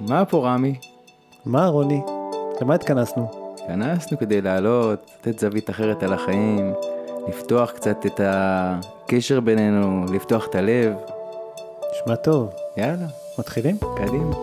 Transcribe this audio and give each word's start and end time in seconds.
מה 0.00 0.24
פה 0.24 0.48
רמי? 0.48 0.74
מה 1.46 1.66
רוני? 1.66 2.00
למה 2.60 2.74
התכנסנו? 2.74 3.54
התכנסנו 3.54 4.18
כדי 4.18 4.40
לעלות, 4.40 5.10
לתת 5.18 5.38
זווית 5.38 5.70
אחרת 5.70 6.02
על 6.02 6.12
החיים, 6.12 6.72
לפתוח 7.28 7.70
קצת 7.70 8.06
את 8.06 8.20
הקשר 8.24 9.40
בינינו, 9.40 10.04
לפתוח 10.12 10.46
את 10.46 10.54
הלב. 10.54 10.94
נשמע 11.92 12.16
טוב. 12.16 12.50
יאללה, 12.76 13.06
מתחילים? 13.38 13.76
קדימה. 13.96 14.34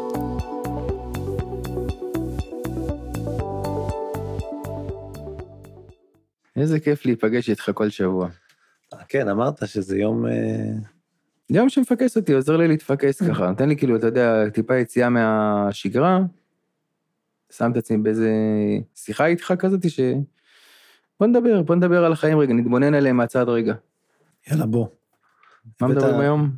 איזה 6.56 6.80
כיף 6.80 7.06
להיפגש 7.06 7.50
איתך 7.50 7.72
כל 7.74 7.90
שבוע. 7.90 8.28
כן, 9.08 9.30
אמרת 9.30 9.68
שזה 9.68 9.98
יום... 9.98 10.26
יום 11.50 11.70
שמפקס 11.70 12.18
אותי, 12.18 12.34
עוזר 12.34 12.58
לי 12.58 12.68
להתפקס 12.68 13.24
ככה, 13.30 13.48
נותן 13.50 13.70
לי 13.70 13.78
כאילו, 13.78 13.96
אתה 13.96 14.08
יודע, 14.08 14.50
טיפה 14.50 14.78
יציאה 14.78 15.10
מהשגרה, 15.10 16.20
שם 17.52 17.72
את 17.72 17.78
עצמי 17.78 17.98
באיזה 17.98 18.32
שיחה 18.96 19.26
איתך 19.26 19.54
כזאת 19.60 19.90
ש... 19.90 20.00
בוא 21.20 21.28
נדבר, 21.28 21.62
בוא 21.62 21.76
נדבר 21.76 22.06
על 22.06 22.12
החיים 22.12 22.40
רגע, 22.40 22.54
נתבונן 22.54 22.94
עליהם 22.94 23.18
מהצד 23.18 23.50
רגע. 23.50 23.74
יאללה, 24.48 24.66
בוא. 24.66 24.88
מה 25.82 25.88
מדברים 25.88 26.20
היום? 26.20 26.50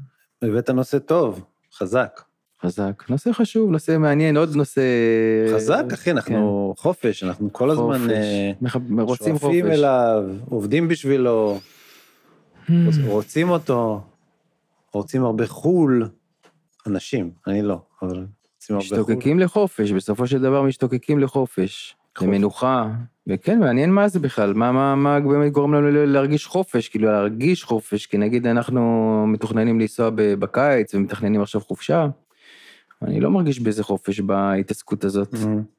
הבאת 0.41 0.69
נושא 0.69 0.99
טוב, 0.99 1.45
חזק. 1.73 2.21
חזק. 2.61 3.03
נושא 3.09 3.31
חשוב, 3.31 3.71
נושא 3.71 3.97
מעניין, 3.97 4.37
עוד 4.37 4.55
נושא... 4.55 4.81
חזק, 5.55 5.83
אחי, 5.93 6.11
אנחנו 6.11 6.73
חופש, 6.77 7.23
אנחנו 7.23 7.53
כל 7.53 7.69
הזמן 7.69 7.97
כן. 8.07 8.53
חופש. 8.69 8.75
אה, 8.97 9.03
רוצים 9.03 9.33
חופש. 9.33 9.41
שואפים 9.41 9.67
אליו, 9.67 10.23
עובדים 10.49 10.87
בשבילו, 10.87 11.59
Hmm. 12.67 12.71
רוצים 13.05 13.49
אותו, 13.49 14.01
רוצים 14.93 15.23
הרבה 15.23 15.47
חו"ל. 15.47 16.09
אנשים, 16.87 17.31
אני 17.47 17.61
לא, 17.61 17.81
אבל 18.01 18.25
רוצים 18.55 18.75
הרבה 18.75 18.87
חו"ל. 18.89 18.99
משתוקקים 18.99 19.39
לחופש, 19.39 19.91
בסופו 19.91 20.27
של 20.27 20.41
דבר 20.41 20.61
משתוקקים 20.63 21.19
לחופש, 21.19 21.95
חופש. 22.17 22.27
למנוחה, 22.27 22.89
וכן, 23.27 23.59
מעניין 23.59 23.91
מה 23.91 24.07
זה 24.07 24.19
בכלל, 24.19 24.53
מה, 24.53 24.71
מה, 24.71 24.95
מה 24.95 25.19
באמת 25.19 25.51
גורם 25.51 25.73
לנו 25.73 26.05
להרגיש 26.05 26.45
חופש, 26.45 26.89
כאילו 26.89 27.11
להרגיש 27.11 27.63
חופש, 27.63 28.05
כי 28.05 28.17
נגיד 28.17 28.47
אנחנו 28.47 28.81
מתוכננים 29.27 29.79
לנסוע 29.79 30.09
בקיץ 30.15 30.95
ומתכננים 30.95 31.41
עכשיו 31.41 31.61
חופשה, 31.61 32.07
אני 33.01 33.19
לא 33.19 33.31
מרגיש 33.31 33.59
באיזה 33.59 33.83
חופש 33.83 34.19
בהתעסקות 34.19 35.03
הזאת, 35.03 35.33
Mhm. 35.33 35.76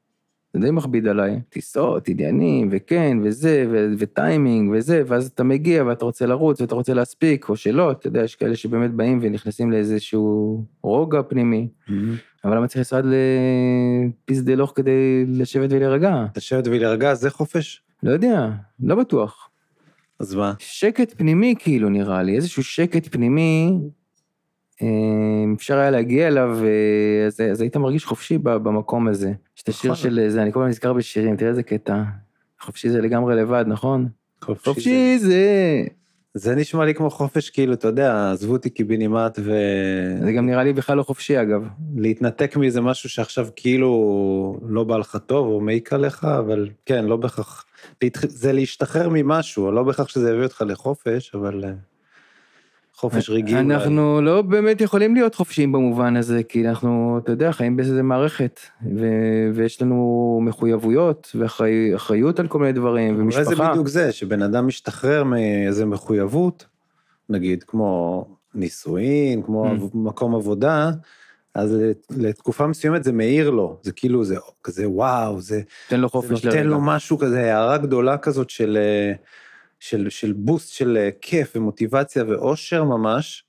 זה 0.60 0.66
די 0.66 0.70
מכביד 0.70 1.08
עליי, 1.08 1.40
טיסות, 1.48 2.08
עניינים, 2.08 2.68
וכן, 2.72 3.18
וזה, 3.22 3.66
ו- 3.70 3.94
וטיימינג, 3.98 4.70
וזה, 4.74 5.02
ואז 5.06 5.26
אתה 5.26 5.44
מגיע 5.44 5.84
ואתה 5.84 6.04
רוצה 6.04 6.26
לרוץ 6.26 6.60
ואתה 6.60 6.74
רוצה 6.74 6.94
להספיק, 6.94 7.48
או 7.48 7.56
שלא, 7.56 7.90
אתה 7.90 8.06
יודע, 8.06 8.22
יש 8.22 8.34
כאלה 8.34 8.56
שבאמת 8.56 8.90
באים 8.90 9.18
ונכנסים 9.22 9.70
לאיזשהו 9.70 10.64
רוגע 10.82 11.22
פנימי. 11.22 11.68
Mhm. 11.88 11.92
אבל 12.44 12.56
למה 12.56 12.66
צריך 12.66 12.78
לנסוע 12.78 13.00
לפיסדלוך 13.04 14.72
כדי 14.74 15.24
לשבת 15.28 15.72
ולהירגע? 15.72 16.24
לשבת 16.36 16.66
ולהירגע 16.66 17.14
זה 17.14 17.30
חופש? 17.30 17.82
לא 18.02 18.10
יודע, 18.10 18.48
לא 18.80 18.94
בטוח. 18.94 19.50
אז 20.20 20.34
מה? 20.34 20.52
שקט 20.58 21.14
פנימי 21.16 21.54
כאילו 21.58 21.88
נראה 21.88 22.22
לי, 22.22 22.36
איזשהו 22.36 22.64
שקט 22.64 23.08
פנימי, 23.10 23.78
אפשר 25.56 25.78
היה 25.78 25.90
להגיע 25.90 26.28
אליו, 26.28 26.58
אה, 26.64 27.26
אז, 27.26 27.40
אז 27.40 27.60
היית 27.60 27.76
מרגיש 27.76 28.04
חופשי 28.04 28.38
במקום 28.38 29.08
הזה. 29.08 29.32
יש 29.56 29.62
את 29.62 29.68
השיר 29.68 29.92
נכון. 29.92 30.02
של 30.02 30.26
זה, 30.28 30.42
אני 30.42 30.52
כל 30.52 30.60
הזמן 30.60 30.68
נזכר 30.68 30.92
בשירים, 30.92 31.36
תראה 31.36 31.50
איזה 31.50 31.62
קטע. 31.62 32.02
חופשי 32.60 32.90
זה 32.90 33.00
לגמרי 33.00 33.36
לבד, 33.36 33.64
נכון? 33.68 34.08
חופשי. 34.44 34.64
חופשי 34.64 35.18
זה... 35.18 35.84
זה 36.34 36.54
נשמע 36.54 36.84
לי 36.84 36.94
כמו 36.94 37.10
חופש, 37.10 37.50
כאילו, 37.50 37.72
אתה 37.72 37.88
יודע, 37.88 38.30
עזבו 38.32 38.52
אותי 38.52 38.70
קיבינימט 38.70 39.38
זה 40.22 40.32
גם 40.36 40.46
נראה 40.46 40.64
לי 40.64 40.72
בכלל 40.72 40.96
לא 40.96 41.02
חופשי 41.02 41.42
אגב. 41.42 41.68
ולהתנתק 41.96 42.56
מאיזה 42.56 42.80
משהו 42.80 43.08
שעכשיו 43.08 43.48
כאילו 43.56 44.60
לא 44.68 44.84
בא 44.84 44.96
לך 44.96 45.16
טוב 45.26 45.46
או 45.46 45.60
מעיק 45.60 45.92
עליך, 45.92 46.24
אבל 46.24 46.68
כן, 46.86 47.04
לא 47.04 47.16
בהכרח, 47.16 47.64
זה 48.22 48.52
להשתחרר 48.52 49.08
ממשהו, 49.12 49.72
לא 49.72 49.82
בהכרח 49.82 50.08
שזה 50.08 50.30
יביא 50.30 50.42
אותך 50.42 50.64
לחופש, 50.66 51.34
אבל 51.34 51.64
אה, 51.64 51.70
חופש 52.98 53.30
רגעי. 53.30 53.54
אולי. 53.54 53.74
אנחנו 53.74 54.20
לא 54.22 54.42
באמת 54.42 54.80
יכולים 54.80 55.14
להיות 55.14 55.34
חופשיים 55.34 55.72
במובן 55.72 56.16
הזה, 56.16 56.42
כי 56.42 56.68
אנחנו, 56.68 57.20
אתה 57.24 57.32
יודע, 57.32 57.52
חיים 57.52 57.76
באיזה 57.76 58.02
מערכת, 58.02 58.60
ו- 58.96 59.06
ויש 59.54 59.82
לנו 59.82 60.40
מחויבויות 60.42 61.30
ואחריות 61.34 62.40
על 62.40 62.46
כל 62.48 62.58
מיני 62.58 62.72
דברים, 62.72 63.20
אולי 63.20 63.32
זה 63.32 63.50
ומשפחה. 63.50 63.70
בדיוק 63.70 63.88
זה, 63.88 64.12
שבן 64.12 64.42
אדם 64.42 64.66
משתחרר 64.66 65.24
מאיזה 65.24 65.86
מחויבות, 65.86 66.66
נגיד 67.28 67.62
כמו 67.66 68.24
נישואין, 68.54 69.42
כמו 69.42 69.66
Mm. 69.66 69.78
מקום 69.94 70.34
עבודה, 70.34 70.90
אז 71.54 71.74
לת- 71.74 72.06
לתקופה 72.16 72.66
מסוימת 72.66 73.04
זה 73.04 73.12
מאיר 73.12 73.50
לו, 73.50 73.78
זה 73.82 73.92
כאילו 73.92 74.24
זה 74.24 74.36
כזה 74.64 74.88
וואו, 74.88 75.40
זה 75.40 75.60
תן 75.88 76.00
לו 76.00 76.08
זה 76.08 76.12
חופש 76.12 76.30
נותן 76.44 76.56
לרגע. 76.56 76.62
לו 76.68 76.80
משהו 76.80 77.18
כזה, 77.18 77.54
הערה 77.54 77.78
גדולה 77.78 78.16
כזאת 78.18 78.50
של, 78.50 78.78
אה, 78.80 79.12
של, 79.80 80.08
של 80.10 80.32
בוסט 80.32 80.72
של 80.72 80.96
אה, 81.00 81.08
כיף 81.20 81.52
ומוטיבציה 81.56 82.24
ואושר 82.28 82.84
ממש, 82.84 83.44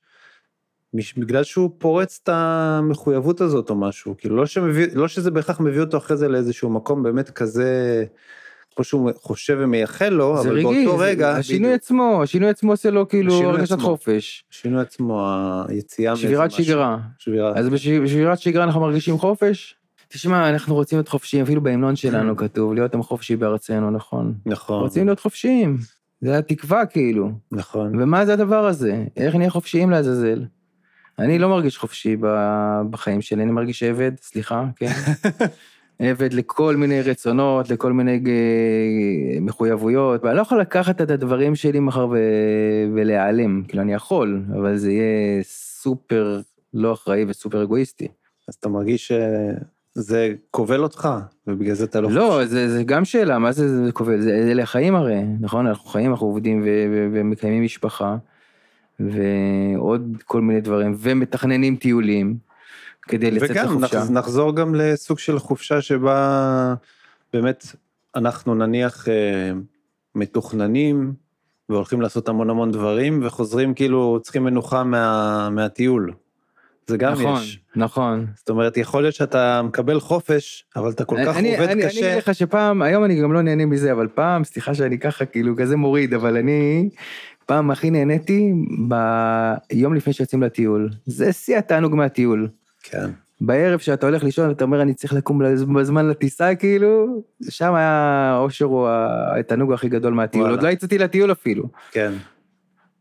מש- 0.94 1.14
בגלל 1.14 1.44
שהוא 1.44 1.70
פורץ 1.78 2.20
את 2.24 2.30
המחויבות 2.32 3.42
הזאת 3.42 3.70
או 3.70 3.76
משהו, 3.76 4.16
כאילו 4.18 4.36
לא, 4.36 4.46
שמביא, 4.46 4.88
לא 4.94 5.08
שזה 5.08 5.32
בהכרח 5.32 5.60
מביא 5.60 5.80
אותו 5.82 5.98
אחרי 5.98 6.18
זה 6.18 6.28
לאיזשהו 6.28 6.70
מקום 6.70 7.04
באמת 7.04 7.30
כזה, 7.30 8.06
כמו 8.76 8.84
שהוא 8.84 9.12
חושב 9.16 9.58
ומייחל 9.62 10.10
לו, 10.10 10.38
זה 10.44 10.50
אבל 10.50 10.58
רגעי, 10.58 10.86
באותו 10.86 10.98
זה- 10.98 11.04
רגע, 11.06 11.32
השינוי 11.36 11.60
בדיוק, 11.70 11.76
עצמו, 11.82 12.20
השינוי 12.24 12.50
עצמו 12.50 12.72
עושה 12.72 12.90
לו 12.90 13.08
כאילו 13.08 13.34
הרגשת. 13.44 13.80
חופש, 13.80 14.44
השינוי 14.52 14.82
עצמו, 14.82 15.28
היציאה 15.68 16.12
מאיזה 16.12 16.28
שבירת 16.28 16.48
משהו. 16.52 16.64
שגרה. 16.64 16.98
שבירה. 17.20 17.54
אז 17.60 17.70
בש- 17.70 17.88
בשבירת 17.88 18.40
שגרה 18.40 18.64
אנחנו 18.64 18.82
מרגישים 18.82 19.18
חופש? 19.18 19.76
תשמע, 20.08 20.50
אנחנו 20.50 20.76
רוצים 20.76 20.98
להיות 20.98 21.08
חופשיים, 21.08 21.44
אפילו 21.44 21.62
בהמנון 21.64 21.96
שלנו 21.96 22.36
כתוב, 22.44 22.74
להיות 22.74 22.94
עם 22.94 23.04
חופשי 23.04 23.36
בארצנו, 23.36 23.92
נכון? 23.92 24.34
נכון, 24.46 24.82
רוצים 24.82 25.06
להיות 25.06 25.20
חופשיים, 25.20 25.78
זה 26.22 26.38
התקווה 26.38 26.86
כאילו. 26.86 27.32
נכון. 27.52 28.02
ומה 28.02 28.26
זה 28.26 28.34
הדבר 28.34 28.66
הזה? 28.66 29.06
איך 29.18 29.36
נהיה 29.36 29.50
חופשיים 29.50 29.90
לעזאזל? 29.90 30.46
אני 31.20 31.40
לא 31.40 31.50
מרגיש 31.50 31.78
חופשי 31.78 32.18
בחיים 32.90 33.22
שלי, 33.22 33.44
אני 33.44 33.52
מרגיש 33.52 33.84
עבד, 33.84 34.12
סליחה, 34.22 34.66
כן? 34.76 34.92
עבד 36.00 36.34
לכל 36.34 36.76
מיני 36.76 37.02
רצונות, 37.02 37.70
לכל 37.70 37.94
מיני 37.94 38.22
אה, 38.28 39.40
מחויבויות, 39.42 40.24
ואני 40.24 40.36
לא 40.36 40.42
יכול 40.42 40.62
לקחת 40.62 41.02
את 41.02 41.12
הדברים 41.12 41.56
שלי 41.56 41.80
מחר 41.80 42.08
ו... 42.08 42.18
ולהיעלם, 42.94 43.64
כאילו 43.68 43.84
אני 43.84 43.94
יכול, 43.94 44.42
אבל 44.54 44.78
זה 44.78 44.92
יהיה 44.92 45.44
סופר 45.44 46.42
לא 46.74 46.94
אחראי 46.94 47.26
וסופר 47.28 47.64
אגואיסטי. 47.64 48.08
אז 48.48 48.54
אתה 48.54 48.70
מרגיש 48.70 49.12
שזה 49.96 50.34
כובל 50.52 50.84
אותך, 50.84 51.10
ובגלל 51.48 51.74
זה 51.74 51.84
אתה 51.84 52.02
לא 52.02 52.12
לא, 52.12 52.46
זה, 52.46 52.70
זה 52.70 52.84
גם 52.84 53.06
שאלה, 53.06 53.40
מה 53.40 53.52
זה, 53.52 53.86
זה 53.86 53.92
כובל? 53.92 54.22
זה, 54.22 54.30
אלה 54.30 54.64
החיים 54.64 54.96
הרי, 54.96 55.22
נכון? 55.40 55.68
אנחנו 55.68 55.90
חיים, 55.90 56.12
אנחנו 56.12 56.28
עובדים 56.28 56.62
ו- 56.62 56.66
ו- 56.92 57.08
ומקיימים 57.14 57.64
משפחה, 57.64 58.18
ועוד 59.00 60.18
כל 60.26 60.42
מיני 60.42 60.62
דברים, 60.62 60.96
ומתכננים 60.98 61.76
טיולים, 61.76 62.38
כדי 63.02 63.32
לצאת 63.32 63.50
וגם 63.50 63.66
לחופשה. 63.66 64.04
נח, 64.04 64.10
נחזור 64.10 64.56
גם 64.56 64.76
לסוג 64.76 65.20
של 65.20 65.40
חופשה 65.40 65.82
שבה 65.82 66.74
באמת 67.34 67.66
אנחנו 68.16 68.56
נניח 68.56 69.08
אה, 69.08 69.52
מתוכננים 70.16 71.14
והולכים 71.70 72.02
לעשות 72.02 72.30
המון 72.30 72.50
המון 72.50 72.72
דברים 72.72 73.20
וחוזרים 73.24 73.74
כאילו 73.74 74.20
צריכים 74.22 74.44
מנוחה 74.44 74.84
מה, 74.84 75.50
מהטיול. 75.50 76.14
זה 76.90 76.98
גם 76.98 77.12
נכון, 77.12 77.42
יש. 77.42 77.60
נכון. 77.76 78.26
זאת 78.36 78.50
אומרת 78.50 78.78
יכול 78.78 79.02
להיות 79.02 79.16
שאתה 79.16 79.62
מקבל 79.62 80.00
חופש 80.00 80.66
אבל 80.76 80.90
אתה 80.90 81.06
כל 81.06 81.16
כך 81.26 81.38
אני, 81.38 81.58
עובד 81.58 81.70
אני, 81.70 81.84
קשה. 81.84 82.00
אני 82.00 82.08
אגיד 82.08 82.18
לך 82.18 82.36
שפעם, 82.36 82.82
היום 82.82 83.04
אני 83.04 83.22
גם 83.22 83.34
לא 83.34 83.42
נהנה 83.42 83.66
מזה, 83.66 83.92
אבל 83.92 84.08
פעם, 84.08 84.44
סליחה 84.44 84.74
שאני 84.74 85.00
ככה 85.00 85.26
כאילו 85.26 85.56
כזה 85.58 85.76
מוריד, 85.76 86.14
אבל 86.14 86.38
אני 86.38 86.90
פעם 87.46 87.72
הכי 87.72 87.90
נהניתי 87.90 88.54
ביום 89.72 89.94
לפני 89.94 90.14
שיוצאים 90.14 90.44
לטיול. 90.44 90.90
זה 91.06 91.34
שיא 91.34 91.58
התענוג 91.58 91.96
מהטיול. 91.96 92.48
כן. 92.84 93.10
בערב 93.42 93.80
שאתה 93.80 94.06
הולך 94.06 94.24
לישון 94.24 94.52
אתה 94.52 94.64
אומר 94.64 94.82
אני 94.82 94.94
צריך 94.94 95.14
לקום 95.14 95.42
בזמן 95.76 96.08
לטיסה 96.08 96.56
כאילו 96.56 97.22
שם 97.50 97.74
היה 97.74 98.32
האושר 98.34 98.66
הוא 98.66 98.88
התענוג 99.40 99.74
הכי 99.74 99.90
גדול 99.90 100.14
מהטיול. 100.14 100.50
עוד 100.50 100.64
לא 100.64 100.70
יצאתי 100.70 100.98
לטיול 100.98 101.32
אפילו 101.32 101.64
כן. 101.92 102.12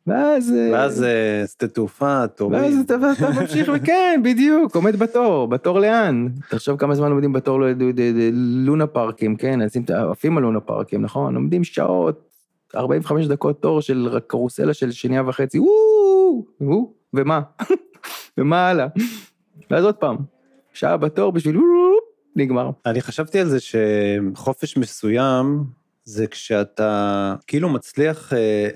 ואז 0.09 0.53
אה, 0.57 0.71
ואז 0.73 1.03
אה, 1.03 1.45
שדה 1.47 1.69
תעופה 1.69 2.19
ואז 2.21 2.29
תורים. 2.37 2.81
אתה, 2.81 2.95
אתה 3.13 3.41
ממשיך 3.41 3.71
וכן 3.75 4.21
בדיוק 4.25 4.75
עומד 4.77 4.97
בתור 4.97 5.47
בתור 5.49 5.79
לאן? 5.81 6.29
תחשוב 6.51 6.79
כמה 6.79 6.95
זמן 6.95 7.11
עומדים 7.11 7.33
בתור 7.33 7.61
ללונה 8.33 8.87
פארקים 8.87 9.37
כן 9.37 9.59
עפים 10.11 10.37
על 10.39 10.43
לונה 10.43 10.61
פארקים 10.61 11.03
נכון? 11.03 11.35
עומדים 11.35 11.65
שעות 11.65 12.29
45 12.75 13.27
דקות 13.27 13.63
תור 13.63 13.81
של 13.81 14.19
קרוסלה 14.27 14.75
של 14.75 14.91
שנייה 14.91 15.23
וחצי 15.27 15.59
וואו, 15.59 16.47
ומה? 17.15 17.41
ומה 18.39 18.69
הלאה? 18.69 18.87
ואז 19.71 19.85
עוד 19.85 19.95
פעם 19.95 20.17
שעה 20.73 20.97
בתור 20.97 21.33
בשביל 21.33 21.57
נגמר. 22.37 22.71
אני 22.87 23.01
חשבתי 23.01 23.41
על 23.41 23.49
זה 23.49 23.59
שחופש 23.61 24.77
מסוים 24.77 25.65
זה 26.05 26.27
כשאתה 26.27 27.35
כאילו 27.47 27.69
מצליח 27.69 28.33
אה, 28.33 28.69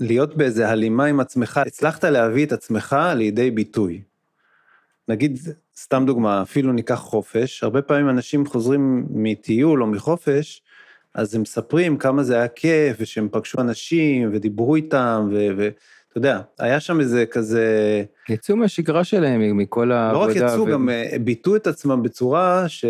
להיות 0.00 0.36
באיזה 0.36 0.68
הלימה 0.68 1.04
עם 1.04 1.20
עצמך, 1.20 1.60
הצלחת 1.66 2.04
להביא 2.04 2.46
את 2.46 2.52
עצמך 2.52 2.96
לידי 3.16 3.50
ביטוי. 3.50 4.02
נגיד, 5.08 5.38
סתם 5.76 6.04
דוגמה, 6.06 6.42
אפילו 6.42 6.72
ניקח 6.72 6.94
חופש, 6.94 7.62
הרבה 7.64 7.82
פעמים 7.82 8.08
אנשים 8.08 8.46
חוזרים 8.46 9.06
מטיול 9.10 9.82
או 9.82 9.86
מחופש, 9.86 10.62
אז 11.14 11.34
הם 11.34 11.42
מספרים 11.42 11.96
כמה 11.96 12.22
זה 12.22 12.34
היה 12.36 12.48
כיף, 12.48 12.96
ושהם 13.00 13.28
פגשו 13.32 13.60
אנשים, 13.60 14.30
ודיברו 14.32 14.76
איתם, 14.76 15.28
ואתה 15.30 16.18
יודע, 16.18 16.40
היה 16.58 16.80
שם 16.80 17.00
איזה 17.00 17.26
כזה... 17.26 18.04
יצאו 18.28 18.56
מהשגרה 18.56 19.04
שלהם, 19.04 19.56
מכל 19.56 19.84
לא 19.84 20.18
רק 20.18 20.28
העבודה. 20.28 20.46
יצאו, 20.46 20.62
ו- 20.62 20.70
גם 20.70 20.88
אה, 20.88 21.16
ביטאו 21.20 21.56
את 21.56 21.66
עצמם 21.66 22.02
בצורה 22.02 22.68
ש... 22.68 22.84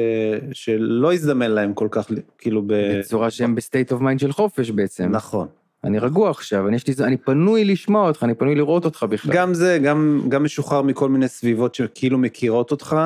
שלא 0.53 1.13
הזדמן 1.13 1.51
להם 1.51 1.75
כל 1.75 1.89
כך, 1.91 2.11
כאילו 2.39 2.63
ב... 2.67 2.99
בצורה 2.99 3.31
שהם 3.31 3.55
ב 3.55 3.61
state 3.61 3.93
of 3.93 4.01
mind 4.01 4.21
של 4.21 4.33
חופש 4.33 4.71
בעצם. 4.71 5.09
נכון. 5.11 5.49
אני 5.87 5.99
רגוע 5.99 6.31
עכשיו, 6.31 6.69
אני, 6.69 6.77
לי, 6.89 7.05
אני 7.05 7.17
פנוי 7.17 7.65
לשמוע 7.65 8.09
אותך, 8.09 8.23
אני 8.23 8.35
פנוי 8.35 8.55
לראות 8.55 8.85
אותך 8.85 9.03
בכלל. 9.03 9.35
גם 9.35 9.55
זה, 9.55 9.79
גם, 9.85 10.21
גם 10.29 10.45
משוחרר 10.45 10.83
מכל 10.83 11.09
מיני 11.09 11.29
סביבות 11.29 11.75
שכאילו 11.75 12.19
מכירות 12.19 12.71
אותך, 12.71 12.97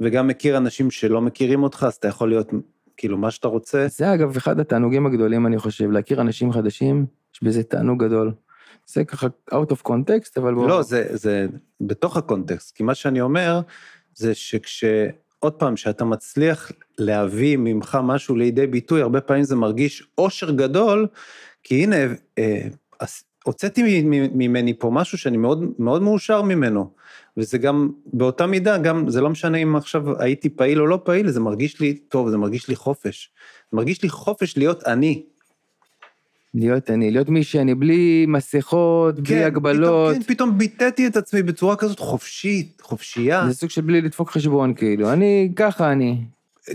וגם 0.00 0.28
מכיר 0.28 0.56
אנשים 0.56 0.90
שלא 0.90 1.20
מכירים 1.20 1.62
אותך, 1.62 1.84
אז 1.88 1.94
אתה 1.94 2.08
יכול 2.08 2.28
להיות 2.28 2.50
כאילו 2.96 3.18
מה 3.18 3.30
שאתה 3.30 3.48
רוצה. 3.48 3.86
זה 3.88 4.14
אגב 4.14 4.36
אחד 4.36 4.60
התענוגים 4.60 5.06
הגדולים, 5.06 5.46
אני 5.46 5.58
חושב, 5.58 5.90
להכיר 5.90 6.20
אנשים 6.20 6.52
חדשים, 6.52 7.06
יש 7.34 7.42
בזה 7.42 7.62
תענוג 7.62 8.04
גדול. 8.04 8.32
זה 8.86 9.04
ככה 9.04 9.26
out 9.50 9.72
of 9.72 9.88
context, 9.88 10.32
אבל 10.36 10.54
בואו... 10.54 10.68
לא, 10.68 10.82
זה, 10.82 11.06
זה 11.10 11.46
בתוך 11.80 12.16
הקונטקסט, 12.16 12.76
כי 12.76 12.82
מה 12.82 12.94
שאני 12.94 13.20
אומר, 13.20 13.60
זה 14.14 14.34
שכש... 14.34 14.84
עוד 15.38 15.52
פעם, 15.52 15.76
שאתה 15.76 16.04
מצליח 16.04 16.72
להביא 16.98 17.56
ממך 17.56 17.98
משהו 18.02 18.36
לידי 18.36 18.66
ביטוי, 18.66 19.02
הרבה 19.02 19.20
פעמים 19.20 19.42
זה 19.42 19.56
מרגיש 19.56 20.08
אושר 20.18 20.50
גדול, 20.50 21.06
כי 21.64 21.82
הנה, 21.82 21.96
אה, 22.38 22.68
הוצאתי 23.44 24.02
ממני 24.34 24.74
פה 24.78 24.90
משהו 24.90 25.18
שאני 25.18 25.36
מאוד, 25.36 25.64
מאוד 25.78 26.02
מאושר 26.02 26.42
ממנו. 26.42 26.90
וזה 27.36 27.58
גם, 27.58 27.90
באותה 28.06 28.46
מידה, 28.46 28.78
גם, 28.78 29.08
זה 29.08 29.20
לא 29.20 29.30
משנה 29.30 29.58
אם 29.58 29.76
עכשיו 29.76 30.22
הייתי 30.22 30.48
פעיל 30.48 30.80
או 30.80 30.86
לא 30.86 31.00
פעיל, 31.04 31.30
זה 31.30 31.40
מרגיש 31.40 31.80
לי 31.80 31.94
טוב, 31.94 32.30
זה 32.30 32.36
מרגיש 32.36 32.68
לי 32.68 32.76
חופש. 32.76 33.30
זה 33.70 33.76
מרגיש 33.76 34.02
לי 34.02 34.08
חופש 34.08 34.56
להיות 34.56 34.86
אני. 34.86 35.22
להיות 36.54 36.90
אני, 36.90 37.10
להיות 37.10 37.28
מי 37.28 37.44
שאני, 37.44 37.74
בלי 37.74 38.26
מסכות, 38.28 39.20
בלי 39.20 39.34
כן, 39.34 39.46
הגבלות. 39.46 40.10
פתאום, 40.10 40.22
כן, 40.22 40.34
פתאום 40.34 40.58
ביטאתי 40.58 41.06
את 41.06 41.16
עצמי 41.16 41.42
בצורה 41.42 41.76
כזאת 41.76 41.98
חופשית, 41.98 42.80
חופשייה. 42.80 43.48
זה 43.48 43.54
סוג 43.54 43.70
של 43.70 43.80
בלי 43.80 44.00
לדפוק 44.00 44.30
חשבון, 44.30 44.74
כאילו. 44.74 45.12
אני, 45.12 45.52
ככה 45.56 45.92
אני. 45.92 46.16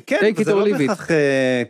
כן, 0.06 0.20
or 0.46 0.50
לא. 0.50 0.78
בהכרח, 0.78 1.12
אה, 1.12 1.64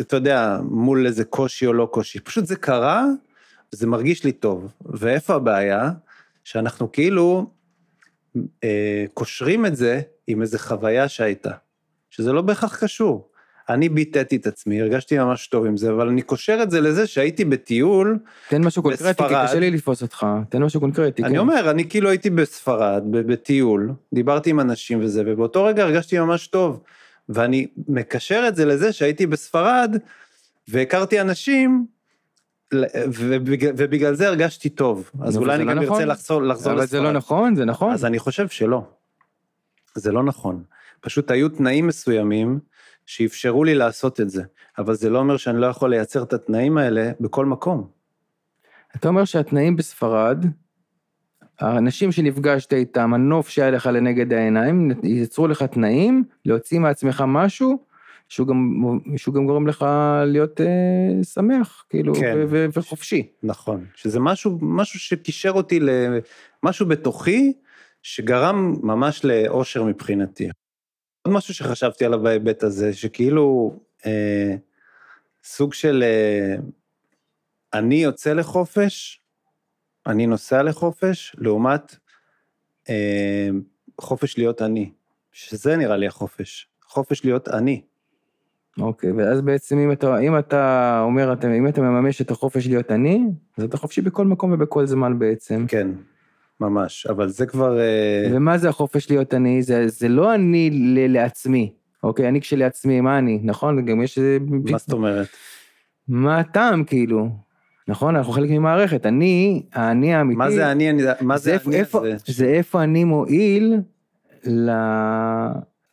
אתה 0.00 0.16
יודע, 0.16 0.58
מול 0.62 1.06
איזה 1.06 1.24
קושי 1.24 1.66
או 1.66 1.72
לא 1.72 1.88
קושי, 1.92 2.20
פשוט 2.20 2.46
זה 2.46 2.56
קרה, 2.56 3.04
זה 3.70 3.86
מרגיש 3.86 4.24
לי 4.24 4.32
טוב. 4.32 4.72
ואיפה 4.84 5.34
הבעיה? 5.34 5.90
שאנחנו 6.44 6.92
כאילו 6.92 7.50
אה, 8.64 9.04
קושרים 9.14 9.66
את 9.66 9.76
זה 9.76 10.00
עם 10.26 10.42
איזה 10.42 10.58
חוויה 10.58 11.08
שהייתה, 11.08 11.52
שזה 12.10 12.32
לא 12.32 12.42
בהכרח 12.42 12.84
קשור. 12.84 13.26
אני 13.68 13.88
ביטאתי 13.88 14.36
את 14.36 14.46
עצמי, 14.46 14.80
הרגשתי 14.80 15.18
ממש 15.18 15.46
טוב 15.46 15.66
עם 15.66 15.76
זה, 15.76 15.90
אבל 15.90 16.08
אני 16.08 16.22
קושר 16.22 16.58
את 16.62 16.70
זה 16.70 16.80
לזה 16.80 17.06
שהייתי 17.06 17.44
בטיול, 17.44 18.18
תן 18.48 18.64
משהו 18.64 18.82
קונקרטי, 18.82 19.04
כי 19.04 19.24
בספרד. 19.24 19.46
קשה 19.46 19.58
לי 19.58 19.70
לתפוס 19.70 20.02
אותך. 20.02 20.26
תן 20.48 20.62
משהו 20.62 20.80
קונקרטי. 20.80 21.22
אני 21.22 21.32
כן. 21.32 21.38
אומר, 21.38 21.70
אני 21.70 21.88
כאילו 21.88 22.08
הייתי 22.08 22.30
בספרד, 22.30 23.02
בטיול, 23.10 23.92
דיברתי 24.12 24.50
עם 24.50 24.60
אנשים 24.60 25.00
וזה, 25.00 25.22
ובאותו 25.26 25.64
רגע 25.64 25.82
הרגשתי 25.82 26.18
ממש 26.18 26.46
טוב. 26.46 26.82
ואני 27.30 27.66
מקשר 27.88 28.44
את 28.48 28.56
זה 28.56 28.64
לזה 28.64 28.92
שהייתי 28.92 29.26
בספרד, 29.26 29.96
והכרתי 30.68 31.20
אנשים, 31.20 31.86
ובגלל, 32.94 33.72
ובגלל 33.76 34.14
זה 34.14 34.28
הרגשתי 34.28 34.68
טוב. 34.68 35.10
אז 35.22 35.36
אבל 35.36 35.44
אולי 35.44 35.54
אני 35.54 35.64
לא 35.64 35.74
גם 35.74 35.78
נכון. 35.78 35.92
ארצה 35.92 36.04
לחזור, 36.04 36.42
לחזור 36.42 36.72
אבל 36.72 36.82
לספרד. 36.82 37.00
זה 37.00 37.04
לא 37.06 37.12
נכון, 37.12 37.54
זה 37.54 37.64
נכון. 37.64 37.92
אז 37.92 38.04
אני 38.04 38.18
חושב 38.18 38.48
שלא. 38.48 38.82
זה 39.94 40.12
לא 40.12 40.22
נכון. 40.22 40.62
פשוט 41.00 41.30
היו 41.30 41.48
תנאים 41.48 41.86
מסוימים 41.86 42.58
שאפשרו 43.06 43.64
לי 43.64 43.74
לעשות 43.74 44.20
את 44.20 44.30
זה, 44.30 44.42
אבל 44.78 44.94
זה 44.94 45.10
לא 45.10 45.18
אומר 45.18 45.36
שאני 45.36 45.60
לא 45.60 45.66
יכול 45.66 45.90
לייצר 45.90 46.22
את 46.22 46.32
התנאים 46.32 46.78
האלה 46.78 47.10
בכל 47.20 47.46
מקום. 47.46 47.88
אתה 48.96 49.08
אומר 49.08 49.24
שהתנאים 49.24 49.76
בספרד, 49.76 50.44
האנשים 51.60 52.12
שנפגשת 52.12 52.72
איתם, 52.72 53.14
הנוף 53.14 53.48
שהיה 53.48 53.70
לך 53.70 53.86
לנגד 53.86 54.32
העיניים, 54.32 54.90
ייצרו 55.02 55.48
לך 55.48 55.62
תנאים 55.62 56.24
להוציא 56.44 56.78
מעצמך 56.78 57.24
משהו 57.26 57.84
שהוא 58.28 58.46
גם, 58.46 58.74
שהוא 59.16 59.34
גם 59.34 59.46
גורם 59.46 59.66
לך 59.66 59.86
להיות 60.26 60.60
אה, 60.60 61.24
שמח, 61.24 61.84
כאילו, 61.88 62.14
כן. 62.14 62.34
ו- 62.36 62.44
ו- 62.50 62.66
וחופשי. 62.72 63.28
נכון, 63.42 63.84
שזה 63.94 64.20
משהו, 64.20 64.58
משהו 64.60 65.00
שקישר 65.00 65.50
אותי 65.50 65.80
למשהו 65.80 66.86
בתוכי, 66.86 67.52
שגרם 68.02 68.74
ממש 68.82 69.24
לאושר 69.24 69.84
מבחינתי. 69.84 70.48
עוד 71.22 71.34
משהו 71.34 71.54
שחשבתי 71.54 72.04
עליו 72.04 72.22
בהיבט 72.22 72.62
הזה, 72.62 72.92
שכאילו 72.92 73.76
אה, 74.06 74.54
סוג 75.44 75.74
של 75.74 76.04
אה, 76.06 76.56
אני 77.74 77.94
יוצא 77.94 78.32
לחופש, 78.32 79.19
אני 80.06 80.26
נוסע 80.26 80.62
לחופש, 80.62 81.36
לעומת 81.38 81.96
אה, 82.88 83.48
חופש 84.00 84.38
להיות 84.38 84.62
אני, 84.62 84.90
שזה 85.32 85.76
נראה 85.76 85.96
לי 85.96 86.06
החופש, 86.06 86.68
חופש 86.84 87.24
להיות 87.24 87.48
אני. 87.48 87.82
אוקיי, 88.78 89.12
ואז 89.12 89.40
בעצם 89.40 89.78
אם 89.78 89.92
אתה, 89.92 90.18
אם 90.18 90.38
אתה 90.38 91.00
אומר, 91.04 91.32
אתה, 91.32 91.52
אם 91.52 91.68
אתה 91.68 91.80
מממש 91.80 92.20
את 92.20 92.30
החופש 92.30 92.66
להיות 92.66 92.90
אני, 92.90 93.22
אז 93.58 93.64
אתה 93.64 93.76
חופשי 93.76 94.00
בכל 94.00 94.26
מקום 94.26 94.52
ובכל 94.52 94.86
זמן 94.86 95.18
בעצם. 95.18 95.64
כן, 95.68 95.88
ממש, 96.60 97.06
אבל 97.06 97.28
זה 97.28 97.46
כבר... 97.46 97.80
אה, 97.80 98.28
ומה 98.32 98.58
זה 98.58 98.68
החופש 98.68 99.10
להיות 99.10 99.34
אני? 99.34 99.62
זה, 99.62 99.88
זה 99.88 100.08
לא 100.08 100.34
אני 100.34 100.70
ל- 100.72 101.12
לעצמי, 101.12 101.72
אוקיי? 102.02 102.28
אני 102.28 102.40
כשלעצמי, 102.40 103.00
מה 103.00 103.18
אני, 103.18 103.40
נכון? 103.42 103.84
גם 103.84 104.02
יש. 104.02 104.18
מה 104.50 104.78
זאת 104.78 104.92
אומרת? 104.92 105.28
מה 106.08 106.38
הטעם, 106.38 106.84
כאילו? 106.84 107.28
נכון? 107.88 108.16
אנחנו 108.16 108.32
חלק 108.32 108.50
ממערכת. 108.50 109.06
אני, 109.06 109.62
האני 109.72 110.14
האמיתי... 110.14 110.38
מה 110.38 110.50
זה 110.50 110.72
אני, 110.72 110.90
אני- 110.90 111.02
מה 111.20 111.38
זה 111.38 111.52
איפה- 111.52 111.70
אני 111.70 111.78
איפה- 111.80 111.98
הזה? 111.98 112.16
זה 112.26 112.46
איפה 112.46 112.82
אני 112.82 113.04
מועיל 113.04 113.76
ל... 114.46 114.70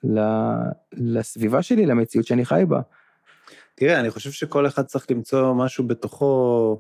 ל... 0.03 0.19
לסביבה 0.93 1.61
שלי, 1.61 1.85
למציאות 1.85 2.25
שאני 2.27 2.45
חי 2.45 2.63
בה. 2.67 2.79
תראה, 3.75 3.99
אני 3.99 4.09
חושב 4.09 4.31
שכל 4.31 4.67
אחד 4.67 4.83
צריך 4.85 5.11
למצוא 5.11 5.53
משהו 5.53 5.83
בתוכו 5.87 6.79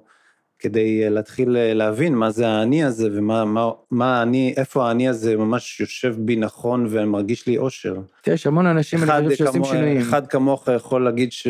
כדי 0.59 1.03
אה, 1.03 1.09
להתחיל 1.09 1.57
אה, 1.57 1.73
להבין 1.73 2.15
מה 2.15 2.29
זה 2.31 2.47
האני 2.47 2.83
הזה 2.83 3.09
ומה 3.13 3.45
מה, 3.45 3.69
מה 3.91 4.19
האני, 4.19 4.53
איפה 4.57 4.87
האני 4.87 5.07
הזה 5.09 5.37
ממש 5.37 5.79
יושב 5.79 6.15
בי 6.19 6.35
נכון 6.35 6.85
ומרגיש 6.89 7.47
לי 7.47 7.57
אושר. 7.57 7.95
תראה, 8.21 8.35
יש 8.35 8.47
המון 8.47 8.65
אנשים, 8.65 8.99
אני 9.03 9.29
חושב, 9.29 9.35
שעושים 9.43 9.63
שינויים. 9.63 9.97
אחד 10.01 10.27
כמוך 10.27 10.67
יכול 10.75 11.03
להגיד 11.03 11.31
ש, 11.31 11.47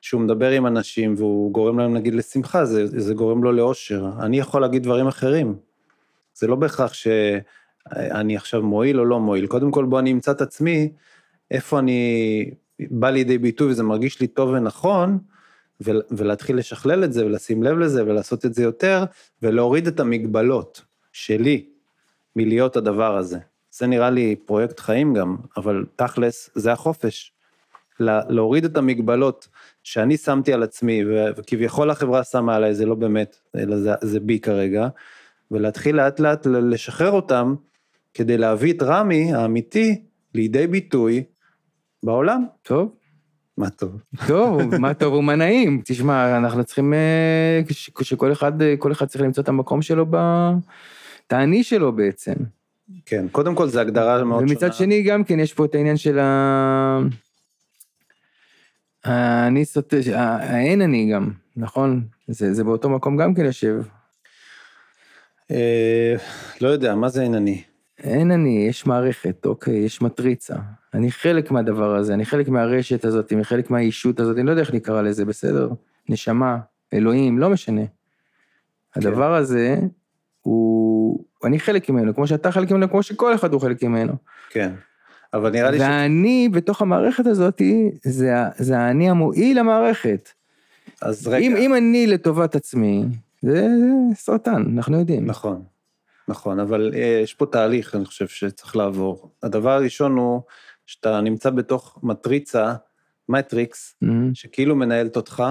שהוא 0.00 0.20
מדבר 0.20 0.50
עם 0.50 0.66
אנשים 0.66 1.14
והוא 1.16 1.52
גורם 1.52 1.78
להם 1.78 1.94
נגיד 1.94 2.14
לשמחה, 2.14 2.64
זה, 2.64 3.00
זה 3.00 3.14
גורם 3.14 3.44
לו 3.44 3.52
לאושר. 3.52 4.10
אני 4.20 4.38
יכול 4.38 4.60
להגיד 4.60 4.82
דברים 4.82 5.06
אחרים. 5.06 5.54
זה 6.34 6.46
לא 6.46 6.56
בהכרח 6.56 6.92
שאני 6.92 8.36
עכשיו 8.36 8.62
מועיל 8.62 9.00
או 9.00 9.04
לא 9.04 9.20
מועיל. 9.20 9.46
קודם 9.46 9.70
כל 9.70 9.84
בוא 9.84 9.98
אני 9.98 10.12
אמצא 10.12 10.30
את 10.30 10.40
עצמי, 10.40 10.92
איפה 11.50 11.78
אני 11.78 12.50
בא 12.80 13.10
לידי 13.10 13.38
ביטוי 13.38 13.70
וזה 13.70 13.82
מרגיש 13.82 14.20
לי 14.20 14.26
טוב 14.26 14.50
ונכון, 14.50 15.18
ול- 15.80 16.02
ולהתחיל 16.10 16.56
לשכלל 16.56 17.04
את 17.04 17.12
זה 17.12 17.26
ולשים 17.26 17.62
לב 17.62 17.78
לזה 17.78 18.04
ולעשות 18.04 18.46
את 18.46 18.54
זה 18.54 18.62
יותר, 18.62 19.04
ולהוריד 19.42 19.86
את 19.86 20.00
המגבלות 20.00 20.82
שלי 21.12 21.66
מלהיות 22.36 22.76
הדבר 22.76 23.16
הזה. 23.16 23.38
זה 23.70 23.86
נראה 23.86 24.10
לי 24.10 24.36
פרויקט 24.36 24.80
חיים 24.80 25.14
גם, 25.14 25.36
אבל 25.56 25.84
תכלס 25.96 26.50
זה 26.54 26.72
החופש. 26.72 27.32
לה- 28.00 28.22
להוריד 28.28 28.64
את 28.64 28.76
המגבלות 28.76 29.48
שאני 29.82 30.16
שמתי 30.16 30.52
על 30.52 30.62
עצמי, 30.62 31.02
וכביכול 31.36 31.90
החברה 31.90 32.24
שמה 32.24 32.56
עליי, 32.56 32.74
זה 32.74 32.86
לא 32.86 32.94
באמת, 32.94 33.36
אלא 33.56 33.76
זה, 33.78 33.92
זה 34.02 34.20
בי 34.20 34.38
כרגע, 34.38 34.88
ולהתחיל 35.50 35.96
לאט 35.96 36.20
לאט 36.20 36.46
לשחרר 36.46 37.10
אותם, 37.10 37.54
כדי 38.14 38.38
להביא 38.38 38.72
את 38.72 38.82
רמי 38.82 39.34
האמיתי 39.34 40.02
לידי 40.34 40.66
ביטוי 40.66 41.24
בעולם. 42.02 42.44
טוב, 42.62 42.94
מה 43.58 43.70
טוב. 43.70 44.00
טוב, 44.26 44.76
מה 44.76 44.94
טוב 44.94 45.14
ומה 45.14 45.34
נעים. 45.36 45.82
תשמע, 45.84 46.36
אנחנו 46.36 46.64
צריכים, 46.64 46.94
אה, 46.94 47.60
שכל 48.02 48.32
אחד, 48.32 48.52
כל 48.78 48.92
אחד 48.92 49.06
צריך 49.06 49.24
למצוא 49.24 49.42
את 49.42 49.48
המקום 49.48 49.82
שלו 49.82 50.06
ב... 50.10 50.16
את 51.26 51.32
האני 51.32 51.64
שלו 51.64 51.92
בעצם. 51.92 52.32
כן, 53.06 53.26
קודם 53.32 53.54
כל 53.54 53.68
זו 53.68 53.80
הגדרה 53.80 54.24
מאוד 54.24 54.40
שונה. 54.40 54.52
ומצד 54.52 54.72
שני 54.74 55.02
גם 55.02 55.24
כן 55.24 55.40
יש 55.40 55.54
פה 55.54 55.64
את 55.64 55.74
העניין 55.74 55.96
של 55.96 56.18
ה... 56.18 56.98
האני 59.06 59.64
סוטה, 59.64 59.96
ה- 60.14 60.36
האין 60.54 60.82
אני 60.82 61.12
גם, 61.12 61.30
נכון? 61.56 62.04
זה, 62.28 62.54
זה 62.54 62.64
באותו 62.64 62.90
מקום 62.90 63.16
גם 63.16 63.34
כן 63.34 63.44
יושב. 63.44 63.82
אה, 65.50 66.14
לא 66.60 66.68
יודע, 66.68 66.94
מה 66.94 67.08
זה 67.08 67.22
אין 67.22 67.34
אני? 67.34 67.62
אין 68.02 68.30
אני, 68.30 68.66
יש 68.68 68.86
מערכת, 68.86 69.46
אוקיי, 69.46 69.74
יש 69.74 70.02
מטריצה. 70.02 70.54
אני 70.94 71.10
חלק 71.10 71.50
מהדבר 71.50 71.96
הזה, 71.96 72.14
אני 72.14 72.24
חלק 72.24 72.48
מהרשת 72.48 73.04
הזאת, 73.04 73.32
אני 73.32 73.44
חלק 73.44 73.70
מהאישות 73.70 74.20
הזאת, 74.20 74.36
אני 74.36 74.46
לא 74.46 74.50
יודע 74.50 74.62
איך 74.62 74.74
נקרא 74.74 75.02
לזה, 75.02 75.24
בסדר? 75.24 75.68
נשמה, 76.08 76.58
אלוהים, 76.94 77.38
לא 77.38 77.50
משנה. 77.50 77.82
הדבר 78.96 79.34
הזה, 79.34 79.76
הוא, 80.42 81.24
אני 81.44 81.58
חלק 81.58 81.90
ממנו, 81.90 82.14
כמו 82.14 82.26
שאתה 82.26 82.52
חלק 82.52 82.70
ממנו, 82.70 82.90
כמו 82.90 83.02
שכל 83.02 83.34
אחד 83.34 83.52
הוא 83.52 83.60
חלק 83.60 83.82
ממנו. 83.82 84.12
כן. 84.50 84.72
אבל 85.36 85.50
נראה 85.50 85.70
לי 85.70 85.78
ש... 85.78 85.80
ואני 85.80 86.48
בתוך 86.52 86.82
המערכת 86.82 87.26
הזאת, 87.26 87.62
זה, 88.04 88.34
זה 88.56 88.78
האני 88.78 89.10
המועיל 89.10 89.58
למערכת. 89.60 90.28
אז 91.02 91.28
רגע. 91.28 91.46
אם, 91.46 91.56
אם 91.56 91.74
אני 91.74 92.06
לטובת 92.06 92.54
עצמי, 92.54 93.04
זה, 93.42 93.66
סרטן, 94.14 94.64
אנחנו 94.76 94.98
יודעים. 94.98 95.26
נכון, 95.26 95.62
נכון, 96.28 96.60
אבל 96.60 96.90
אה, 96.94 97.20
יש 97.22 97.34
פה 97.34 97.46
תהליך, 97.46 97.94
אני 97.94 98.04
חושב 98.04 98.26
שצריך 98.28 98.76
לעבור. 98.76 99.30
הדבר 99.42 99.70
הראשון 99.70 100.16
הוא 100.16 100.42
שאתה 100.86 101.20
נמצא 101.20 101.50
בתוך 101.50 101.98
מטריצה, 102.02 102.74
מטריקס, 103.28 103.94
Mhm. 104.04 104.06
שכאילו 104.34 104.76
מנהלת 104.76 105.16
אותך, 105.16 105.42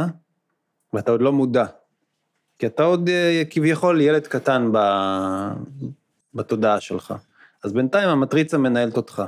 ואתה 0.94 1.12
עוד 1.12 1.22
לא 1.22 1.34
מודע. 1.34 1.66
כי 2.60 2.66
אתה 2.66 2.84
עוד 2.84 3.10
אה, 3.10 3.44
כביכול 3.50 4.02
ילד 4.02 4.28
קטן 4.28 4.70
ב... 4.74 4.78
בתודעה 6.34 6.80
שלך. 6.80 7.14
אז 7.64 7.74
בינתיים 7.74 8.10
המטריצה 8.10 8.58
מנהלת 8.58 8.98
אותך. 8.98 9.24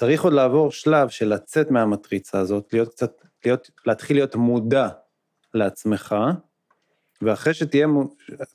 צריך 0.00 0.22
עוד 0.22 0.32
לעבור 0.32 0.70
שלב 0.70 1.08
של 1.08 1.28
לצאת 1.28 1.70
מהמטריצה 1.70 2.38
הזאת, 2.38 2.68
להיות 2.72 2.88
קצת, 2.88 3.12
להיות, 3.44 3.70
להתחיל 3.86 4.16
להיות 4.16 4.36
מודע 4.36 4.88
לעצמך, 5.54 6.16
ואחרי 7.22 7.54
שתהיה, 7.54 7.86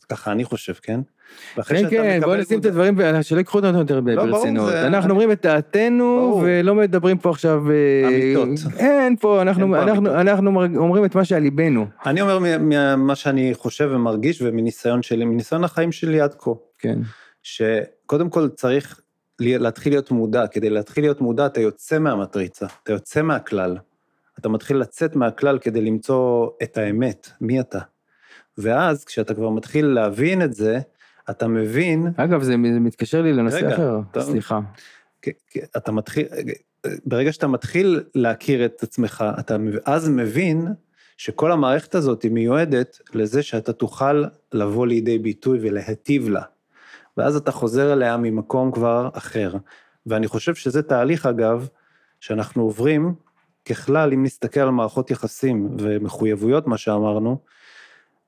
ככה 0.10 0.32
אני 0.32 0.44
חושב, 0.44 0.74
כן? 0.74 1.00
כן, 1.56 1.90
כן, 1.90 2.20
בוא 2.22 2.34
מקבל 2.34 2.42
נשים 2.42 2.60
את 2.60 2.66
הדברים, 2.66 2.98
שלא 3.22 3.38
ייקחו 3.38 3.58
אותנו 3.58 3.80
יותר 3.80 4.00
לא, 4.00 4.26
ברצינות. 4.26 4.74
אנחנו 4.74 5.10
אומרים 5.10 5.32
את 5.32 5.46
דעתנו. 5.46 6.42
ולא 6.44 6.76
מדברים 6.76 7.18
פה 7.18 7.30
עכשיו... 7.30 7.72
אה, 7.72 8.08
אמיתות. 8.08 8.72
אין 8.78 9.16
פה, 9.16 9.42
אנחנו- 9.42 10.62
אומרים 10.78 11.06
את 11.06 11.16
מה 11.16 11.26
שעל 11.26 11.42
ליבנו. 11.42 11.88
אני 12.06 12.22
אומר 12.22 12.40
ממה 12.60 13.16
שאני 13.16 13.54
חושב 13.54 13.90
ומרגיש, 13.92 14.42
ומניסיון 14.42 15.02
שלי, 15.02 15.26
מניסיון 15.26 15.64
החיים 15.64 15.92
שלי 15.92 16.22
עד 16.22 16.36
כה. 16.40 16.52
כן. 16.80 17.00
שקודם 17.44 18.30
כל 18.30 18.50
צריך 18.50 19.02
להתחיל 19.40 19.94
להיות 19.94 20.12
מודע, 20.12 20.48
כדי 20.48 20.70
להתחיל 20.70 21.04
להיות 21.04 21.22
מודע 21.22 21.46
אתה 21.46 21.62
יוצא 21.62 22.00
מהמטריצה, 22.00 22.66
אתה 22.84 22.92
יוצא 22.92 23.22
מהכלל. 23.22 23.78
אתה 24.40 24.50
מתחיל 24.50 24.78
לצאת 24.78 25.16
מהכלל 25.16 25.60
כדי 25.60 25.82
למצוא 25.82 26.50
את 26.64 26.78
האמת, 26.78 27.30
מי 27.42 27.60
אתה. 27.60 27.80
ואז 28.58 29.06
כשאתה 29.06 29.34
כבר 29.34 29.50
מתחיל 29.50 29.86
להבין 29.86 30.42
את 30.42 30.54
זה, 30.54 30.80
אתה 31.30 31.48
מבין, 31.48 32.08
אגב, 32.18 32.44
זה 32.44 32.58
מתקשר 32.58 33.22
לי 33.22 33.34
לנושא 33.34 33.56
רגע, 33.56 33.74
אחר. 33.74 34.00
טוב. 34.12 34.24
סליחה. 34.24 34.60
אתה 35.78 35.92
מתחיל, 35.92 36.26
ברגע 37.06 37.32
שאתה 37.32 37.48
מתחיל 37.48 38.04
להכיר 38.16 38.66
את 38.66 38.84
עצמך, 38.84 39.26
אתה 39.40 39.56
אז 39.86 40.10
מבין 40.10 40.68
שכל 41.18 41.52
המערכת 41.52 41.96
הזאת 41.96 42.24
היא 42.24 42.32
מיועדת 42.32 43.00
לזה 43.14 43.44
שאתה 43.44 43.74
תוכל 43.74 44.24
לבוא 44.54 44.88
לידי 44.88 45.20
ביטוי 45.20 45.60
ולהטיב 45.62 46.30
לה. 46.30 46.42
ואז 47.18 47.36
אתה 47.36 47.52
חוזר 47.52 47.94
אליה 47.94 48.18
ממקום 48.18 48.72
כבר 48.72 49.10
אחר. 49.14 49.54
ואני 50.06 50.28
חושב 50.28 50.56
שזה 50.56 50.84
תהליך, 50.84 51.26
אגב, 51.26 51.68
שאנחנו 52.20 52.64
עוברים, 52.64 53.16
ככלל, 53.66 54.14
אם 54.14 54.24
נסתכל 54.24 54.60
על 54.60 54.70
מערכות 54.70 55.12
יחסים 55.12 55.70
ומחויבויות, 55.80 56.68
מה 56.68 56.78
שאמרנו, 56.78 57.40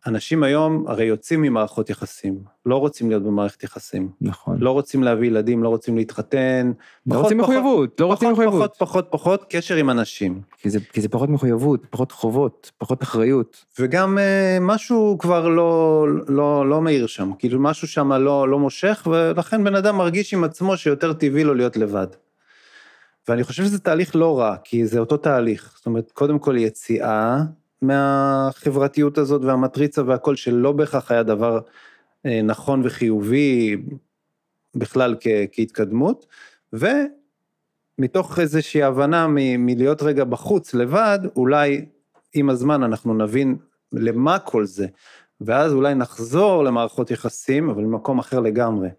אנשים 0.06 0.44
היום 0.44 0.86
הרי 0.88 1.06
יוצאים 1.06 1.42
ממערכות 1.42 1.90
יחסים, 1.90 2.40
לא 2.66 2.78
רוצים 2.78 3.10
להיות 3.10 3.24
במערכת 3.24 3.64
יחסים, 3.64 4.10
נכון. 4.22 4.58
לא 4.60 4.72
רוצים 4.72 5.04
להביא 5.04 5.28
ילדים, 5.28 5.64
לא 5.64 5.70
רוצים 5.70 5.98
להתחתן. 5.98 6.72
לא 7.08 7.14
פחות, 7.14 7.24
רוצים 7.24 7.38
פחות, 7.38 7.50
מחויבות, 7.50 8.00
לא 8.00 8.06
רוצים 8.06 8.32
פחות, 8.32 8.46
מחויבות. 8.46 8.72
פחות, 8.74 8.78
פחות, 8.78 9.08
פחות 9.10 9.46
קשר 9.50 9.76
עם 9.76 9.90
אנשים. 9.90 10.42
כי 10.58 10.70
זה, 10.70 10.80
כי 10.94 11.02
זה 11.02 11.10
פחות 11.10 11.30
מחויבות, 11.30 11.86
פחות 11.90 12.12
חובות, 12.12 12.72
פחות 12.78 13.04
אחריות. 13.04 13.66
וגם 13.80 14.18
אה, 14.18 14.58
משהו 14.62 15.18
כבר 15.20 15.48
לא, 15.48 16.06
לא, 16.28 16.70
לא 16.70 16.82
מאיר 16.82 17.08
שם, 17.08 17.32
כאילו 17.40 17.60
משהו 17.60 17.88
שם 17.88 18.14
לא, 18.14 18.50
לא 18.50 18.60
מושך, 18.60 19.08
ולכן 19.12 19.64
בן 19.64 19.76
אדם 19.76 19.98
מרגיש 19.98 20.34
עם 20.34 20.44
עצמו 20.44 20.78
שיותר 20.78 21.14
טבעי 21.14 21.44
לו 21.44 21.54
להיות 21.54 21.78
לבד. 21.78 22.08
ואני 23.28 23.44
חושב 23.44 23.64
שזה 23.64 23.80
תהליך 23.80 24.16
לא 24.16 24.40
רע, 24.40 24.56
כי 24.64 24.86
זה 24.86 25.00
אותו 25.00 25.18
תהליך. 25.18 25.74
זאת 25.76 25.86
אומרת, 25.86 26.12
קודם 26.12 26.40
כל 26.40 26.58
יציאה 26.58 27.38
מהחברתיות 27.82 29.18
הזאת 29.18 29.42
והמטריצה 29.42 30.02
והכל, 30.06 30.36
שלא 30.36 30.72
בהכרח 30.72 31.12
היה 31.12 31.24
דבר 31.24 31.60
אה, 32.26 32.42
נכון 32.42 32.82
וחיובי 32.84 33.78
בכלל 34.76 35.16
כ, 35.20 35.28
כהתקדמות, 35.52 36.26
ומתוך 36.74 38.40
איזושהי 38.40 38.84
הבנה 38.84 39.28
מ, 39.28 39.36
מלהיות 39.66 40.02
רגע 40.02 40.24
בחוץ 40.24 40.74
לבד, 40.74 41.20
אולי 41.36 41.86
עם 42.34 42.50
הזמן 42.50 42.84
אנחנו 42.84 43.14
נבין 43.14 43.58
למה 43.94 44.40
כל 44.40 44.66
זה, 44.66 44.88
ואז 45.42 45.74
אולי 45.74 45.96
נחזור 45.96 46.64
למערכות 46.64 47.12
יחסים, 47.12 47.70
אבל 47.70 47.84
במקום 47.84 48.20
אחר 48.20 48.40
לגמרי. 48.40 48.90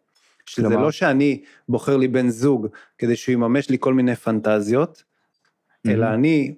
שזה? 0.46 0.68
לא 0.68 0.90
שאני 0.90 1.42
בוחר 1.68 1.96
לי 1.96 2.08
בן 2.08 2.28
זוג 2.28 2.66
כדי 2.98 3.16
שהוא 3.16 3.32
יממש 3.32 3.70
לי 3.70 3.76
כל 3.80 3.94
מיני 3.94 4.16
פנטזיות, 4.16 5.02
אלא. 5.86 6.06
אני 6.06 6.54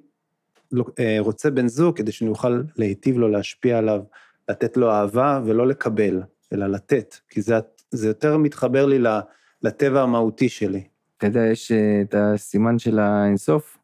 רוצה 1.19 1.51
בן 1.51 1.69
זוג 1.69 1.97
כדי 1.97 2.13
שאני 2.13 2.31
אוכל 2.31 2.63
להיטיב 2.77 3.19
לו, 3.19 3.29
להשפיע 3.29 3.79
עליו, 3.79 4.01
לתת 4.49 4.77
לו 4.77 4.91
אהבה 4.91 5.41
ולא 5.45 5.67
לקבל, 5.67 6.23
אלא 6.53 6.67
לתת, 6.67 7.17
כי 7.31 7.43
זה, 7.43 7.59
זה 7.91 8.09
יותר 8.09 8.37
מתחבר 8.37 8.87
לי 8.87 8.99
לטבע 9.63 10.03
המהותי 10.03 10.49
שלי. 10.49 10.83
אתה 11.19 11.27
יודע, 11.27 11.47
יש 11.47 11.73
אה, 11.73 12.01
את 12.03 12.15
הסימן 12.19 12.79
של 12.79 12.99
האינסוף, 12.99 13.79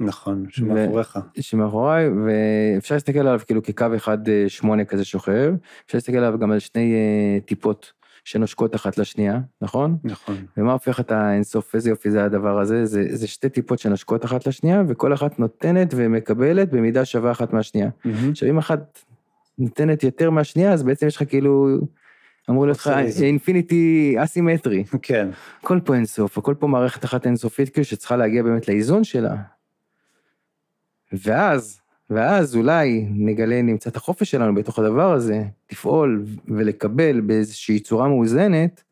נכון, 0.00 0.46
שמאחוריך. 0.48 1.18
שמאחוריי, 1.40 2.08
ואפשר 2.08 2.94
להסתכל 2.94 3.18
עליו 3.18 3.40
כאילו 3.46 3.62
כקו 3.62 3.86
אחד 3.96 4.28
אה, 4.28 4.44
שמונה 4.48 4.84
כזה 4.84 5.04
שוכב, 5.04 5.54
אפשר 5.86 5.98
להסתכל 5.98 6.16
עליו 6.16 6.38
גם 6.38 6.50
על 6.50 6.58
שני 6.58 6.94
אה, 6.94 7.40
טיפות 7.40 7.92
שנושקות 8.30 8.74
אחת 8.74 8.98
לשנייה, 8.98 9.40
נכון? 9.62 9.96
נכון. 10.04 10.36
ומה 10.56 10.72
הופך 10.72 11.00
את 11.00 11.12
האינסוף, 11.12 11.74
איזה 11.74 11.90
יופי 11.90 12.10
זה 12.10 12.24
הדבר 12.24 12.60
הזה, 12.60 12.86
זה, 12.86 13.04
זה 13.10 13.26
שתי 13.26 13.48
טיפות 13.48 13.78
שנושקות 13.78 14.24
אחת 14.24 14.46
לשנייה, 14.46 14.82
וכל 14.88 15.14
אחת 15.14 15.38
נותנת 15.38 15.94
ומקבלת 15.96 16.70
במידה 16.70 17.04
שווה 17.04 17.30
אחת 17.30 17.52
מהשנייה. 17.52 17.90
מהמם. 18.04 18.30
עכשיו 18.30 18.48
אם 18.48 18.58
אחת 18.58 18.98
נותנת 19.58 20.02
יותר 20.02 20.30
מהשנייה, 20.30 20.72
אז 20.72 20.82
בעצם 20.82 21.06
יש 21.06 21.16
לך 21.16 21.22
כאילו, 21.28 21.78
להיות 22.48 22.76
לך. 22.76 22.90
אינפיניטי 23.22 24.16
אסימטרי. 24.18 24.84
כן, 25.02 25.28
הכל 25.62 25.80
פה 25.84 25.94
אינסוף, 25.94 26.38
הכל 26.38 26.54
פה 26.58 26.66
מערכת 26.66 27.04
אחת 27.04 27.26
אינסופית 27.26 27.68
כאילו 27.68 27.84
שצריכה 27.84 28.16
להגיע 28.16 28.42
באמת 28.42 28.68
לאיזון 28.68 29.04
שלה. 29.04 29.36
ואז, 31.12 31.79
ואז 32.10 32.56
אולי 32.56 33.06
נגלה, 33.10 33.62
נמצא 33.62 33.90
את 33.90 33.96
החופש 33.96 34.30
שלנו 34.30 34.54
בתוך 34.54 34.78
הדבר 34.78 35.12
הזה, 35.12 35.42
לפעול 35.72 36.24
ולקבל 36.48 37.20
באיזושהי 37.20 37.80
צורה 37.80 38.08
מאוזנת, 38.08 38.82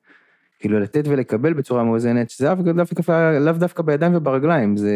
כאילו 0.58 0.80
לתת 0.80 1.04
ולקבל 1.08 1.52
בצורה 1.52 1.84
מאוזנת, 1.84 2.30
שזה 2.30 2.48
לאו 2.48 2.72
דווקא, 2.72 3.38
לאו 3.38 3.52
דווקא 3.52 3.82
בידיים 3.82 4.14
וברגליים, 4.16 4.76
זה... 4.76 4.94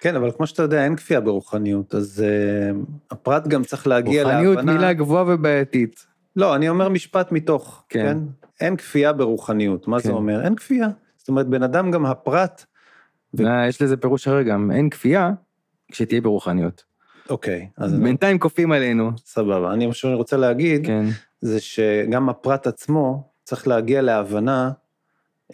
כן, 0.00 0.16
אבל 0.16 0.30
כמו 0.30 0.46
שאתה 0.46 0.62
יודע, 0.62 0.84
אין 0.84 0.96
כפייה 0.96 1.20
ברוחניות, 1.20 1.94
אז 1.94 2.24
uh, 2.24 2.76
הפרט 3.10 3.46
גם 3.48 3.64
צריך 3.64 3.86
להגיע 3.86 4.24
להבנה... 4.24 4.48
רוחניות 4.48 4.64
מילה 4.64 4.92
גבוהה 4.92 5.24
ובעייתית. 5.26 6.06
לא, 6.36 6.54
אני 6.54 6.68
אומר 6.68 6.88
משפט 6.88 7.32
מתוך, 7.32 7.84
כן. 7.88 8.04
כן? 8.04 8.18
אין 8.60 8.76
כפייה 8.76 9.12
ברוחניות, 9.12 9.88
מה 9.88 10.00
כן. 10.00 10.08
זה 10.08 10.12
אומר? 10.12 10.44
אין 10.44 10.54
כפייה. 10.54 10.88
זאת 11.16 11.28
אומרת, 11.28 11.46
בן 11.46 11.62
אדם 11.62 11.90
גם 11.90 12.06
הפרט, 12.06 12.64
ו- 13.34 13.46
אה, 13.46 13.68
יש 13.68 13.82
לזה 13.82 13.96
פירוש 13.96 14.28
אחר 14.28 14.42
גם, 14.42 14.70
אין 14.70 14.90
כפייה 14.90 15.30
כשתהיה 15.92 16.20
ברוחניות. 16.20 16.87
אוקיי, 17.30 17.68
אז 17.76 17.94
אני- 17.94 18.04
בינתיים 18.04 18.38
כופים 18.38 18.72
עלינו. 18.72 19.10
סבבה. 19.16 19.72
אני, 19.72 19.86
מה 19.86 19.94
שאני 19.94 20.14
רוצה 20.14 20.36
להגיד, 20.36 20.86
כן, 20.86 21.04
זה 21.40 21.60
שגם 21.60 22.28
הפרט 22.28 22.66
עצמו 22.66 23.28
צריך 23.44 23.68
להגיע 23.68 24.02
להבנה 24.02 24.70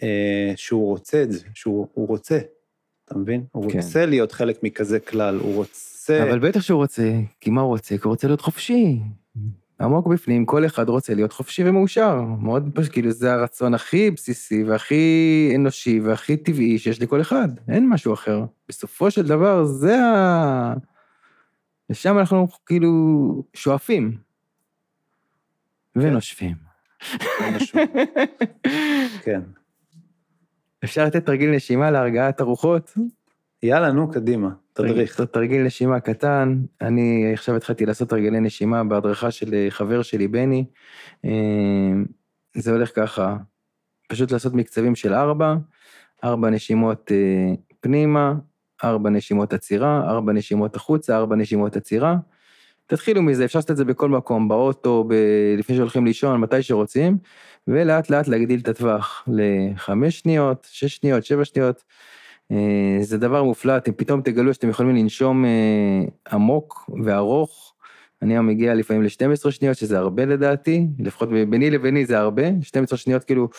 אה, 0.03 0.53
שהוא 0.55 0.87
רוצה 0.87 1.23
את 1.23 1.31
זה, 1.31 1.39
שהוא 1.53 1.87
הוא 1.93 2.07
רוצה, 2.07 2.39
אתה 3.05 3.17
מבין? 3.17 3.43
הוא 3.51 3.71
כן. 3.71 3.77
רוצה 3.79 4.05
להיות 4.05 4.31
חלק 4.31 4.63
מכזה 4.63 4.99
כלל, 4.99 5.39
הוא 5.39 5.55
רוצה... 5.55 6.23
אבל 6.29 6.39
בטח 6.39 6.61
שהוא 6.61 6.77
רוצה, 6.77 7.11
כי 7.41 7.49
מה 7.49 7.61
הוא 7.61 7.67
רוצה? 7.69 7.97
כי 7.97 8.01
הוא 8.03 8.09
רוצה 8.11 8.27
להיות 8.27 8.41
חופשי. 8.41 8.99
עמוק 9.81 10.07
בפנים, 10.07 10.45
כל 10.45 10.65
אחד 10.65 10.89
רוצה 10.89 11.13
להיות 11.13 11.33
חופשי 11.33 11.69
ומאושר. 11.69 12.21
מאוד 12.21 12.69
פשוט, 12.73 12.91
כאילו 12.93 13.11
זה 13.11 13.33
הרצון 13.33 13.73
הכי 13.73 14.11
בסיסי 14.11 14.63
והכי 14.63 15.51
אנושי 15.55 15.99
והכי 15.99 16.37
טבעי 16.37 16.77
שיש 16.79 17.01
לכל 17.01 17.21
אחד, 17.21 17.47
אין 17.69 17.89
משהו 17.89 18.13
אחר. 18.13 18.43
בסופו 18.69 19.11
של 19.11 19.27
דבר 19.27 19.63
זה 19.63 19.99
ה... 20.05 20.73
לשם 21.89 22.19
אנחנו 22.19 22.47
כאילו 22.65 22.91
שואפים. 23.53 24.17
ונושפים. 25.95 26.55
כן. 29.25 29.41
אפשר 30.83 31.05
לתת 31.05 31.25
תרגיל 31.25 31.51
נשימה 31.51 31.91
להרגעת 31.91 32.39
הרוחות? 32.39 32.97
יאללה, 33.63 33.91
נו, 33.91 34.11
קדימה, 34.11 34.49
תדריך. 34.73 35.21
תרגיל 35.21 35.63
נשימה 35.63 35.99
קטן, 35.99 36.61
אני 36.81 37.33
עכשיו 37.33 37.55
התחלתי 37.55 37.85
לעשות 37.85 38.09
תרגילי 38.09 38.39
נשימה 38.39 38.83
בהדרכה 38.83 39.31
של 39.31 39.53
אה, 39.53 39.67
חבר 39.69 40.01
שלי, 40.01 40.27
בני. 40.27 40.65
אה, 41.25 41.31
זה 42.55 42.71
הולך 42.71 42.95
ככה, 42.95 43.37
פשוט 44.09 44.31
לעשות 44.31 44.53
מקצבים 44.53 44.95
של 44.95 45.13
ארבע, 45.13 45.55
ארבע 46.23 46.49
נשימות 46.49 47.11
אה, 47.11 47.53
פנימה, 47.79 48.33
ארבע 48.83 49.09
נשימות 49.09 49.53
עצירה, 49.53 50.03
ארבע 50.07 50.33
נשימות 50.33 50.75
החוצה, 50.75 51.17
ארבע 51.17 51.35
נשימות 51.35 51.75
עצירה, 51.75 52.15
תתחילו 52.87 53.21
מזה, 53.21 53.45
אפשר 53.45 53.59
לעשות 53.59 53.71
את 53.71 53.77
זה 53.77 53.85
בכל 53.85 54.09
מקום, 54.09 54.47
באוטו, 54.47 55.03
ב... 55.07 55.13
לפני 55.57 55.75
שהולכים 55.75 56.05
לישון, 56.05 56.39
מתי 56.41 56.63
שרוצים, 56.63 57.17
ולאט 57.67 58.09
לאט 58.09 58.27
להגדיל 58.27 58.59
את 58.59 58.67
הטווח 58.67 59.27
לחמש 59.27 60.19
שניות, 60.19 60.67
שש 60.71 60.95
שניות, 60.95 61.25
שבע 61.25 61.45
שניות. 61.45 61.83
אה, 62.51 62.97
זה 63.01 63.17
דבר 63.17 63.43
מופלא, 63.43 63.77
אתם 63.77 63.91
פתאום 63.91 64.21
תגלו 64.21 64.53
שאתם 64.53 64.69
יכולים 64.69 64.95
לנשום 64.95 65.45
אה, 65.45 66.01
עמוק 66.31 66.89
וארוך. 67.03 67.73
אני 68.21 68.33
היום 68.33 68.47
מגיע 68.47 68.73
לפעמים 68.73 69.03
ל-12 69.03 69.51
שניות, 69.51 69.77
שזה 69.77 69.97
הרבה 69.97 70.25
לדעתי, 70.25 70.87
לפחות 70.99 71.29
ביני 71.49 71.69
לביני 71.69 72.05
זה 72.05 72.19
הרבה, 72.19 72.43
12 72.61 72.97
שניות 72.97 73.23
כאילו... 73.23 73.49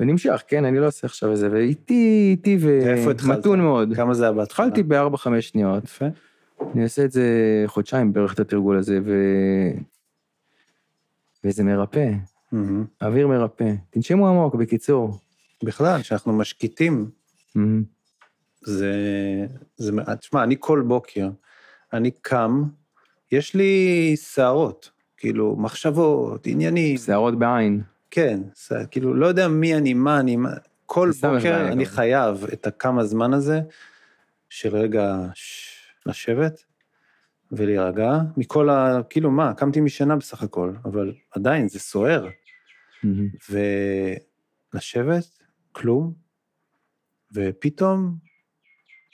ונמשך, 0.00 0.42
כן, 0.48 0.64
אני 0.64 0.78
לא 0.78 0.86
עושה 0.86 1.06
עכשיו 1.06 1.30
איזה, 1.30 1.48
ואיטי, 1.52 2.28
איטי? 2.30 2.58
ומתון 2.60 3.60
מאוד. 3.60 3.92
כמה 3.96 4.14
זה 4.14 4.24
היה 4.24 4.32
בהתחלה? 4.32 4.66
התחלתי 4.66 4.82
ב-4-5 4.82 5.40
שניות. 5.40 5.84
יפה. 5.84 6.06
אני 6.74 6.82
עושה 6.82 7.04
את 7.04 7.12
זה 7.12 7.24
חודשיים 7.66 8.12
בערך 8.12 8.34
את 8.34 8.40
התרגול 8.40 8.78
הזה, 8.78 9.00
ו... 9.04 9.14
וזה 11.44 11.64
מרפא, 11.64 12.10
מהמם. 12.52 12.84
אוויר 13.02 13.28
מרפא. 13.28 13.72
תנשמו 13.90 14.28
עמוק, 14.28 14.54
בקיצור. 14.54 15.18
בכלל, 15.64 16.02
כשאנחנו 16.02 16.32
משקיטים, 16.32 17.10
מהמם. 17.54 17.82
זה, 18.62 18.94
זה, 19.76 19.92
תשמע, 20.20 20.42
אני 20.42 20.56
כל 20.60 20.82
בוקר, 20.86 21.28
אני 21.92 22.10
קם, 22.10 22.62
יש 23.32 23.54
לי 23.54 24.14
שערות, 24.16 24.90
כאילו, 25.16 25.56
מחשבות, 25.56 26.46
עניינים, 26.46 26.96
שערות 26.96 27.38
בעין. 27.38 27.82
כן, 28.10 28.40
ש- 28.54 28.72
כאילו, 28.90 29.14
לא 29.14 29.26
יודע 29.26 29.48
מי 29.48 29.74
אני, 29.74 29.94
מה 29.94 30.20
אני, 30.20 30.36
מה, 30.36 30.50
כל 30.86 31.10
בוקר 31.22 31.68
אני 31.72 31.84
גם. 31.84 31.90
חייב 31.90 32.44
את 32.52 32.66
הכמה 32.66 33.04
זמן 33.04 33.32
הזה 33.34 33.60
של 34.48 34.76
רגע 34.76 35.16
ש- 35.34 35.76
לשבת 36.06 36.64
ולהירגע, 37.52 38.12
מכל 38.36 38.70
ה... 38.70 39.00
כאילו, 39.10 39.30
מה, 39.30 39.54
קמתי 39.54 39.80
משינה 39.80 40.16
בסך 40.16 40.42
הכל, 40.42 40.72
אבל 40.84 41.14
עדיין, 41.30 41.68
זה 41.68 41.78
סוער. 41.78 42.26
מהמם. 43.02 43.28
ולשבת, 44.74 45.38
כלום, 45.72 46.14
ופתאום, 47.34 48.16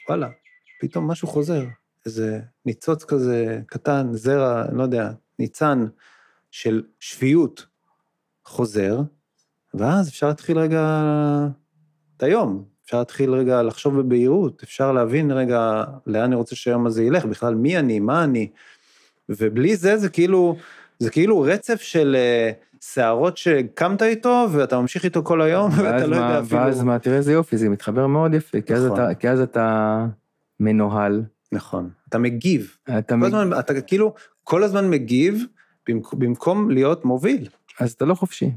וואלה, 0.09 0.29
פתאום 0.81 1.11
משהו 1.11 1.29
חוזר. 1.29 1.65
איזה 2.07 2.41
ניצוץ 2.67 3.05
כזה 3.05 3.61
קטן, 3.67 4.07
זרע, 4.13 4.65
לא 4.73 4.83
יודע, 4.83 5.11
ניצן 5.39 5.85
של 6.51 6.83
שפיות 7.01 7.67
חוזר, 8.47 9.01
ואז 9.75 10.09
אפשר 10.09 10.29
להתחיל 10.29 10.59
רגע 10.59 11.05
את 12.17 12.23
היום. 12.23 12.65
אפשר 12.85 12.99
להתחיל 12.99 13.31
רגע 13.31 13.63
לחשוב 13.63 14.01
בבהירות, 14.01 14.63
אפשר 14.63 14.93
להבין 14.93 15.31
רגע 15.31 15.85
לאן 16.07 16.23
אני 16.23 16.35
רוצה 16.35 16.57
שהיום 16.57 16.87
הזה 16.87 17.03
ילך, 17.05 17.25
בכלל 17.25 17.55
מי 17.55 17.79
אני, 17.79 18.01
מה 18.01 18.25
אני. 18.25 18.49
ובלי 19.29 19.77
זה 19.77 19.97
זה 19.97 20.09
כאילו, 20.09 20.57
זה 20.99 21.11
כאילו 21.11 21.41
רצף 21.41 21.81
של 21.81 22.17
אה, 22.19 22.51
שערות 22.81 23.37
שקמת 23.37 24.03
איתו 24.03 24.47
ואתה 24.53 24.81
ממשיך 24.81 25.05
איתו 25.05 25.23
כל 25.25 25.43
היום 25.43 25.71
ואתה 25.79 26.07
לא 26.07 26.17
מה- 26.19 26.27
יודע 26.27 26.41
אפילו... 26.41 26.61
ואז 26.61 26.83
מה, 26.83 26.99
תראה 26.99 27.17
איזה 27.17 27.33
יופי, 27.33 27.57
זה 27.57 27.69
מתחבר 27.69 28.07
מאוד 28.07 28.35
יפה, 28.35 28.61
כי 28.61 28.75
אז 28.75 28.85
נכון. 28.87 29.01
אתה- 29.01 29.15
כי 29.15 29.29
אז 29.29 29.41
אתה 29.41 30.07
מנוהל. 30.61 31.23
נכון, 31.53 31.91
אתה 32.09 32.19
מגיב. 32.19 32.77
אתה 32.99 33.15
כל 33.15 33.17
מג- 33.17 33.27
הזמן, 33.35 33.59
אתה 33.59 33.81
כאילו 33.81 34.15
כל 34.45 34.63
הזמן 34.65 34.91
מגיב 34.91 35.45
במק- 35.91 36.15
במקום 36.15 36.71
להיות 36.71 37.05
מוביל. 37.05 37.49
אז 37.81 37.93
אתה 37.93 38.05
לא 38.05 38.15
חופשי 38.15 38.51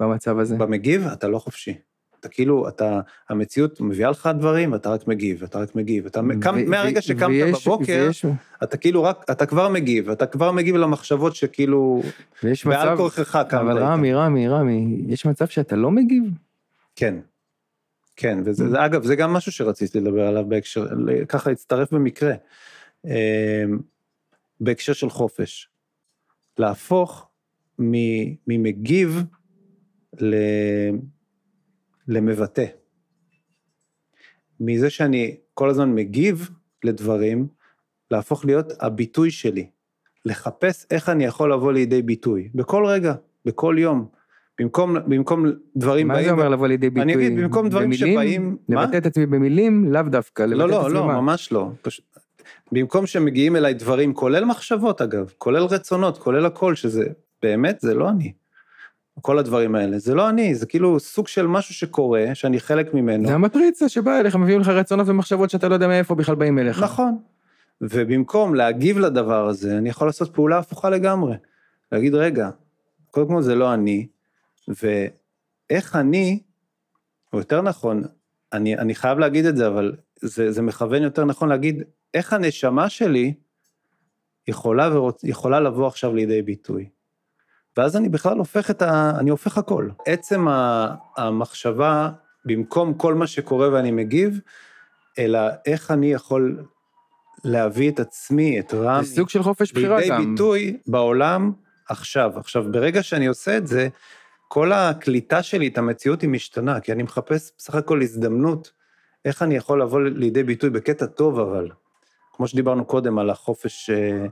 במצב 0.00 0.38
הזה. 0.38 0.56
במגיב 0.56 1.06
אתה 1.06 1.28
לא 1.28 1.38
חופשי. 1.38 1.74
אתה 2.20 2.28
כאילו, 2.32 2.68
אתה, 2.68 3.00
המציאות 3.28 3.80
מביאה 3.80 4.10
לך 4.10 4.28
דברים, 4.38 4.74
אתה 4.74 4.90
רק 4.90 5.08
מגיב, 5.08 5.42
אתה 5.42 5.58
רק 5.58 5.74
מגיב. 5.74 6.06
אתה 6.06 6.20
קם, 6.42 6.54
ו- 6.66 6.70
מהרגע 6.70 6.98
ו- 6.98 7.02
שקמת 7.02 7.28
ויש- 7.28 7.68
בבוקר, 7.68 8.04
ויש- 8.06 8.24
אתה 8.62 8.76
כאילו 8.76 9.02
רק, 9.02 9.24
אתה 9.30 9.46
כבר 9.46 9.68
מגיב, 9.68 10.10
אתה 10.10 10.26
כבר 10.26 10.52
מגיב 10.52 10.76
למחשבות 10.76 11.34
שכאילו, 11.36 12.02
ויש 12.42 12.66
בעל 12.66 12.88
מצב, 12.88 12.96
כורחך 12.96 13.36
קמת 13.48 13.60
אבל. 13.60 13.78
רמי, 13.82 14.14
רמי, 14.14 14.48
רמי, 14.48 15.02
יש 15.08 15.26
מצב 15.26 15.46
שאתה 15.46 15.76
לא 15.76 15.90
מגיב? 15.90 16.24
כן. 16.96 17.14
כן, 18.16 18.38
וזה, 18.44 18.64
Mm. 18.64 18.86
אגב, 18.86 19.04
זה 19.04 19.16
גם 19.16 19.32
משהו 19.32 19.52
שרציתי 19.52 20.00
לדבר 20.00 20.26
עליו 20.26 20.44
בהקשר, 20.48 20.86
ככה 21.28 21.50
הצטרף 21.50 21.92
במקרה. 21.92 22.34
אמ, 23.04 23.10
בהקשר 24.60 24.92
של 24.92 25.10
חופש. 25.10 25.68
להפוך 26.58 27.26
ממגיב. 27.78 29.22
למבטא. 32.08 32.64
מזה 34.60 34.90
שאני 34.90 35.36
כל 35.54 35.70
הזמן 35.70 35.94
מגיב 35.94 36.50
לדברים, 36.84 37.46
להפוך 38.10 38.44
להיות 38.44 38.72
הביטוי 38.80 39.30
שלי. 39.30 39.66
לחפש 40.24 40.86
איך 40.90 41.08
אני 41.08 41.24
יכול 41.24 41.52
לבוא 41.52 41.72
לידי 41.72 42.02
ביטוי, 42.02 42.48
בכל 42.54 42.86
רגע, 42.86 43.14
בכל 43.44 43.76
יום. 43.78 44.08
במקום, 44.60 44.96
במקום 45.06 45.46
דברים 45.76 46.08
מה 46.08 46.14
באים... 46.14 46.26
זה 46.26 46.32
אומר 46.32 46.48
לבוא 46.48 46.66
לידי 46.66 46.90
ביטוי? 46.90 47.02
אני 47.02 47.14
אגיד, 47.14 47.38
במקום 47.38 47.68
דברים 47.68 47.90
במילים? 47.90 48.12
שבאים... 48.12 48.56
מה? 48.68 48.84
לבטא 48.84 48.96
את 48.96 49.06
עצמי 49.06 49.26
במילים? 49.26 49.92
לאו 49.92 50.02
דווקא, 50.02 50.42
לבטא 50.42 50.58
לא, 50.58 50.64
את 50.64 50.70
לא, 50.70 50.80
עצמי 50.80 50.94
לא, 50.94 51.06
מה? 51.06 51.20
ממש 51.20 51.52
לא. 51.52 51.70
פשוט... 51.82 52.04
במקום 52.72 53.06
שמגיעים 53.06 53.56
אליי 53.56 53.74
דברים, 53.74 54.14
כולל 54.14 54.44
מחשבות 54.44 55.00
אגב, 55.00 55.32
כולל 55.38 55.62
רצונות, 55.62 56.18
כולל 56.18 56.46
הכל, 56.46 56.74
שזה 56.74 57.08
באמת, 57.44 57.80
זה 57.80 57.94
לא 57.94 58.08
אני. 58.08 58.32
כל 59.20 59.38
הדברים 59.38 59.74
האלה, 59.74 59.98
זה 59.98 60.14
לא 60.14 60.28
אני, 60.28 60.54
זה 60.54 60.66
כאילו 60.66 61.00
סוג 61.00 61.28
של 61.28 61.46
משהו 61.46 61.74
שקורה, 61.74 62.34
שאני 62.34 62.60
חלק 62.60 62.94
ממנו. 62.94 63.28
זה 63.28 63.34
המטריצה 63.34 63.88
שבאה 63.88 64.20
אליך, 64.20 64.36
מביאים 64.36 64.60
לך 64.60 64.68
רצונות 64.68 65.08
ומחשבות 65.08 65.50
שאתה 65.50 65.68
לא 65.68 65.74
יודע 65.74 65.88
מאיפה 65.88 66.14
בכלל 66.14 66.34
באים 66.34 66.58
אליך. 66.58 66.82
נכון. 66.82 67.18
ובמקום 67.80 68.54
להגיב 68.54 68.98
לדבר 68.98 69.48
הזה, 69.48 69.78
אני 69.78 69.88
יכול 69.88 70.08
לעשות 70.08 70.34
פעולה 70.34 70.58
הפוכה 70.58 70.90
לגמרי. 70.90 71.36
להגיד, 71.92 72.14
רגע, 72.14 72.50
קודם 73.10 73.28
כל 73.28 73.42
זה 73.42 73.54
לא 73.54 73.74
אני, 73.74 74.06
ואיך 74.68 75.96
אני, 75.96 76.40
או 77.32 77.38
יותר 77.38 77.62
נכון, 77.62 78.02
אני, 78.52 78.78
אני 78.78 78.94
חייב 78.94 79.18
להגיד 79.18 79.44
את 79.44 79.56
זה, 79.56 79.66
אבל 79.66 79.96
זה, 80.16 80.52
זה 80.52 80.62
מכוון 80.62 81.02
יותר 81.02 81.24
נכון 81.24 81.48
להגיד, 81.48 81.82
איך 82.14 82.32
הנשמה 82.32 82.88
שלי 82.88 83.34
יכולה, 84.48 84.96
ורוצ, 84.96 85.24
יכולה 85.24 85.60
לבוא 85.60 85.86
עכשיו 85.86 86.14
לידי 86.14 86.42
ביטוי. 86.42 86.88
ואז 87.76 87.96
אני 87.96 88.08
בכלל 88.08 88.38
הופך 88.38 88.70
את 88.70 88.82
ה... 88.82 89.12
אני 89.18 89.30
הופך 89.30 89.58
הכל. 89.58 89.88
עצם 90.06 90.46
המחשבה, 91.16 92.10
במקום 92.44 92.94
כל 92.94 93.14
מה 93.14 93.26
שקורה 93.26 93.72
ואני 93.72 93.90
מגיב, 93.90 94.40
אלא 95.18 95.40
איך 95.66 95.90
אני 95.90 96.12
יכול 96.12 96.64
להביא 97.44 97.90
את 97.90 98.00
עצמי, 98.00 98.60
את 98.60 98.74
רמי, 98.74 99.04
זה 99.04 99.14
סוג 99.14 99.28
של 99.28 99.42
חופש 99.42 99.72
בחירה 99.72 99.96
לידי 99.96 100.08
גם. 100.08 100.34
ביטוי 100.34 100.76
בעולם 100.86 101.52
עכשיו. 101.88 102.32
עכשיו, 102.36 102.64
ברגע 102.70 103.02
שאני 103.02 103.26
עושה 103.26 103.56
את 103.56 103.66
זה, 103.66 103.88
כל 104.48 104.72
הקליטה 104.72 105.42
שלי, 105.42 105.68
את 105.68 105.78
המציאות 105.78 106.22
היא 106.22 106.30
משתנה, 106.30 106.80
כי 106.80 106.92
אני 106.92 107.02
מחפש 107.02 107.52
בסך 107.58 107.74
הכל 107.74 108.02
הזדמנות, 108.02 108.72
איך 109.24 109.42
אני 109.42 109.56
יכול 109.56 109.82
לבוא 109.82 110.00
לידי 110.00 110.42
ביטוי 110.42 110.70
בקטע 110.70 111.06
טוב, 111.06 111.38
אבל. 111.38 111.70
כמו 112.32 112.48
שדיברנו 112.48 112.84
קודם 112.84 113.18
על 113.18 113.30
החופש, 113.30 113.90
אה, 113.90 114.26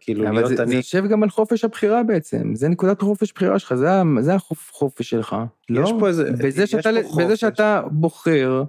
כאילו, 0.00 0.24
אבל 0.28 0.34
להיות 0.34 0.48
זה, 0.48 0.56
זה 0.56 0.62
אני. 0.62 0.74
יושב 0.74 1.06
גם 1.06 1.22
על 1.22 1.30
חופש 1.30 1.64
הבחירה 1.64 2.02
בעצם, 2.02 2.54
זה 2.54 2.68
נקודת 2.68 3.02
החופש 3.02 3.32
בחירה 3.32 3.58
שלך, 3.58 3.74
זה, 3.74 3.88
זה 4.20 4.34
החופש 4.34 5.10
שלך. 5.10 5.36
לא? 5.70 5.80
יש 5.84 5.92
פה 6.00 6.08
איזה- 6.08 6.30
בזה 6.32 6.62
יש 6.62 6.70
שאתה, 6.70 6.82
פה 6.92 6.98
בזה 7.00 7.24
חופש. 7.24 7.40
שאתה 7.40 7.82
בוחר 7.90 8.62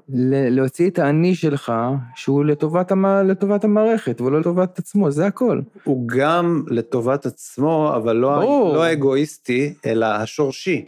להוציא 0.49 0.89
את 0.89 0.99
האני 0.99 1.35
שלך, 1.35 1.73
שהוא 2.15 2.45
לטובת, 2.45 2.91
המ, 2.91 3.05
לטובת 3.05 3.63
המערכת 3.63 4.21
ולא 4.21 4.39
לטובת 4.39 4.79
עצמו, 4.79 5.11
זה 5.11 5.25
הכל. 5.27 5.61
הוא 5.83 6.07
גם 6.07 6.63
לטובת 6.67 7.25
עצמו, 7.25 7.91
אבל 7.95 8.15
לא, 8.15 8.35
ברור. 8.39 8.75
לא 8.75 8.83
האגואיסטי, 8.83 9.73
אלא 9.85 10.05
השורשי. 10.05 10.85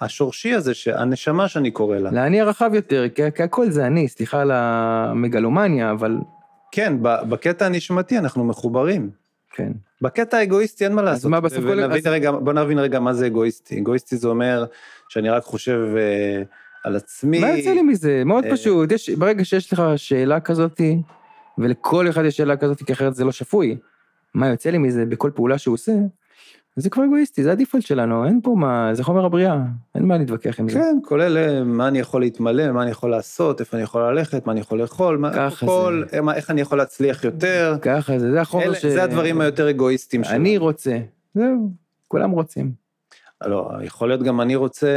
השורשי 0.00 0.52
הזה, 0.54 0.72
הנשמה 0.94 1.48
שאני 1.48 1.70
קורא 1.70 1.96
לה. 1.98 2.10
לאני 2.10 2.40
הרחב 2.40 2.70
יותר, 2.74 3.08
כי, 3.14 3.22
כי 3.34 3.42
הכל 3.42 3.70
זה 3.70 3.86
אני, 3.86 4.08
סליחה 4.08 4.40
על 4.40 4.50
המגלומניה, 4.54 5.90
אבל 5.90 6.16
כן, 6.72 6.92
בקטע 7.02 7.66
הנשמתי 7.66 8.18
אנחנו 8.18 8.44
מחוברים. 8.44 9.10
כן. 9.50 9.72
בקטע 10.02 10.36
האגואיסטי 10.36 10.84
אין 10.84 10.92
מה 10.92 11.02
לעשות. 11.02 11.30
מה, 11.30 11.40
בסוף 11.40 11.58
כל- 11.64 11.68
ונבין 11.70 11.90
אז- 11.98 12.06
רגע, 12.06 12.30
בוא 12.32 12.52
נבין 12.52 12.78
רגע 12.78 13.00
מה 13.00 13.12
זה 13.14 13.26
אגואיסטי. 13.26 13.78
אגואיסטי 13.80 14.16
זה 14.16 14.28
אומר 14.28 14.64
שאני 15.08 15.30
רק 15.30 15.42
חושב 15.42 15.78
אה, 15.96 16.42
על 16.84 16.96
עצמי. 16.96 17.40
מה 17.40 17.50
יוצא 17.50 17.70
לי 17.72 17.82
מזה? 17.82 18.22
מאוד 18.26 18.44
אה, 18.44 18.50
פשוט, 18.52 18.92
יש, 18.92 19.10
ברגע 19.10 19.44
שיש 19.44 19.72
לך 19.72 19.82
שאלה 19.96 20.40
כזאתי, 20.40 20.98
ולכל 21.58 22.08
אחד 22.08 22.24
יש 22.24 22.36
שאלה 22.36 22.56
כזאתי, 22.56 22.84
כי 22.84 22.92
אחרת 22.92 23.14
זה 23.14 23.24
לא 23.24 23.32
שפוי, 23.32 23.76
מה 24.34 24.48
יוצא 24.48 24.70
לי 24.70 24.78
מזה 24.78 25.06
בכל 25.06 25.30
פעולה 25.34 25.58
שהוא 25.58 25.74
עושה, 25.74 25.92
זה 26.76 26.90
כבר 26.90 27.04
אגואיסטי, 27.04 27.42
זה 27.42 27.52
הדיפולט 27.52 27.84
שלנו, 27.86 28.24
אין 28.26 28.40
פה 28.42 28.54
מה, 28.58 28.94
זה 28.94 29.04
חומר 29.04 29.24
הבריאה, 29.24 29.56
אין 29.94 30.04
מה 30.04 30.18
להתווכח 30.18 30.60
עם 30.60 30.68
זה. 30.68 30.78
כן, 30.78 30.98
כולל 31.04 31.36
אה, 31.38 31.64
מה 31.64 31.88
אני 31.88 31.98
יכול 31.98 32.20
להתמלא, 32.20 32.72
מה 32.72 32.82
אני 32.82 32.90
יכול 32.90 33.10
לעשות, 33.10 33.60
איפה 33.60 33.76
אני 33.76 33.84
יכול 33.84 34.02
ללכת, 34.02 34.46
מה 34.46 34.52
אני 34.52 34.60
יכול 34.60 34.78
לאכול, 34.82 35.16
מה, 35.18 35.50
כל, 35.50 36.02
אה, 36.12 36.20
מה- 36.20 36.34
איך 36.34 36.50
אני 36.50 36.60
יכול 36.60 36.78
להצליח 36.78 37.24
יותר. 37.24 37.76
ככה 37.82 38.18
זה, 38.18 38.30
זה 38.32 38.40
החומר 38.40 38.64
אלה, 38.64 38.74
ש... 38.74 38.86
זה 38.86 39.02
הדברים 39.02 39.40
היותר 39.40 39.70
אגואיסטיים 39.70 40.24
שלנו. 40.24 40.36
אני 40.36 40.58
רוצה, 40.58 40.98
זהו, 41.34 41.70
כולם 42.08 42.30
רוצים. 42.30 42.72
לא, 43.46 43.70
יכול 43.82 44.08
להיות 44.08 44.22
גם 44.22 44.40
אני 44.40 44.56
רוצה 44.56 44.88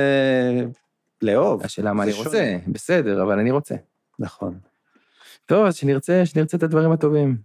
לאהוב. 1.21 1.63
השאלה 1.63 1.93
מה 1.93 2.03
זה 2.05 2.09
אני 2.11 2.17
שונה. 2.17 2.27
רוצה, 2.29 2.57
בסדר, 2.67 3.23
אבל 3.23 3.39
אני 3.39 3.51
רוצה. 3.51 3.75
נכון. 4.19 4.57
טוב, 5.45 5.65
אז 5.65 5.75
שנרצה, 5.75 6.25
שנרצה 6.25 6.57
את 6.57 6.63
הדברים 6.63 6.91
הטובים. 6.91 7.38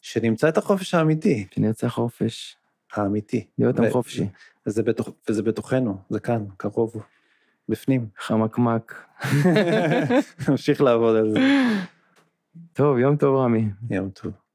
שנמצא 0.00 0.48
את 0.48 0.58
החופש 0.58 0.94
האמיתי, 0.94 1.46
שנרצה 1.54 1.88
חופש, 1.88 2.56
האמיתי. 2.98 3.46
להיות 3.58 3.78
עם 3.78 3.90
חופשי. 3.90 4.28
וזה, 4.66 4.82
בתוך, 4.82 5.10
וזה 5.28 5.42
בתוכנו, 5.42 5.96
זה 6.10 6.20
כאן, 6.20 6.44
קרוב, 6.56 6.96
בפנים. 7.68 8.06
חמקמק. 8.18 9.04
נמשיך 10.48 10.80
לעבוד 10.80 11.16
על 11.16 11.30
זה. 11.30 11.38
טוב, 12.72 12.98
יום 12.98 13.16
טוב 13.16 13.36
רמי. 13.36 13.68
יום 13.90 14.10
טוב. 14.10 14.45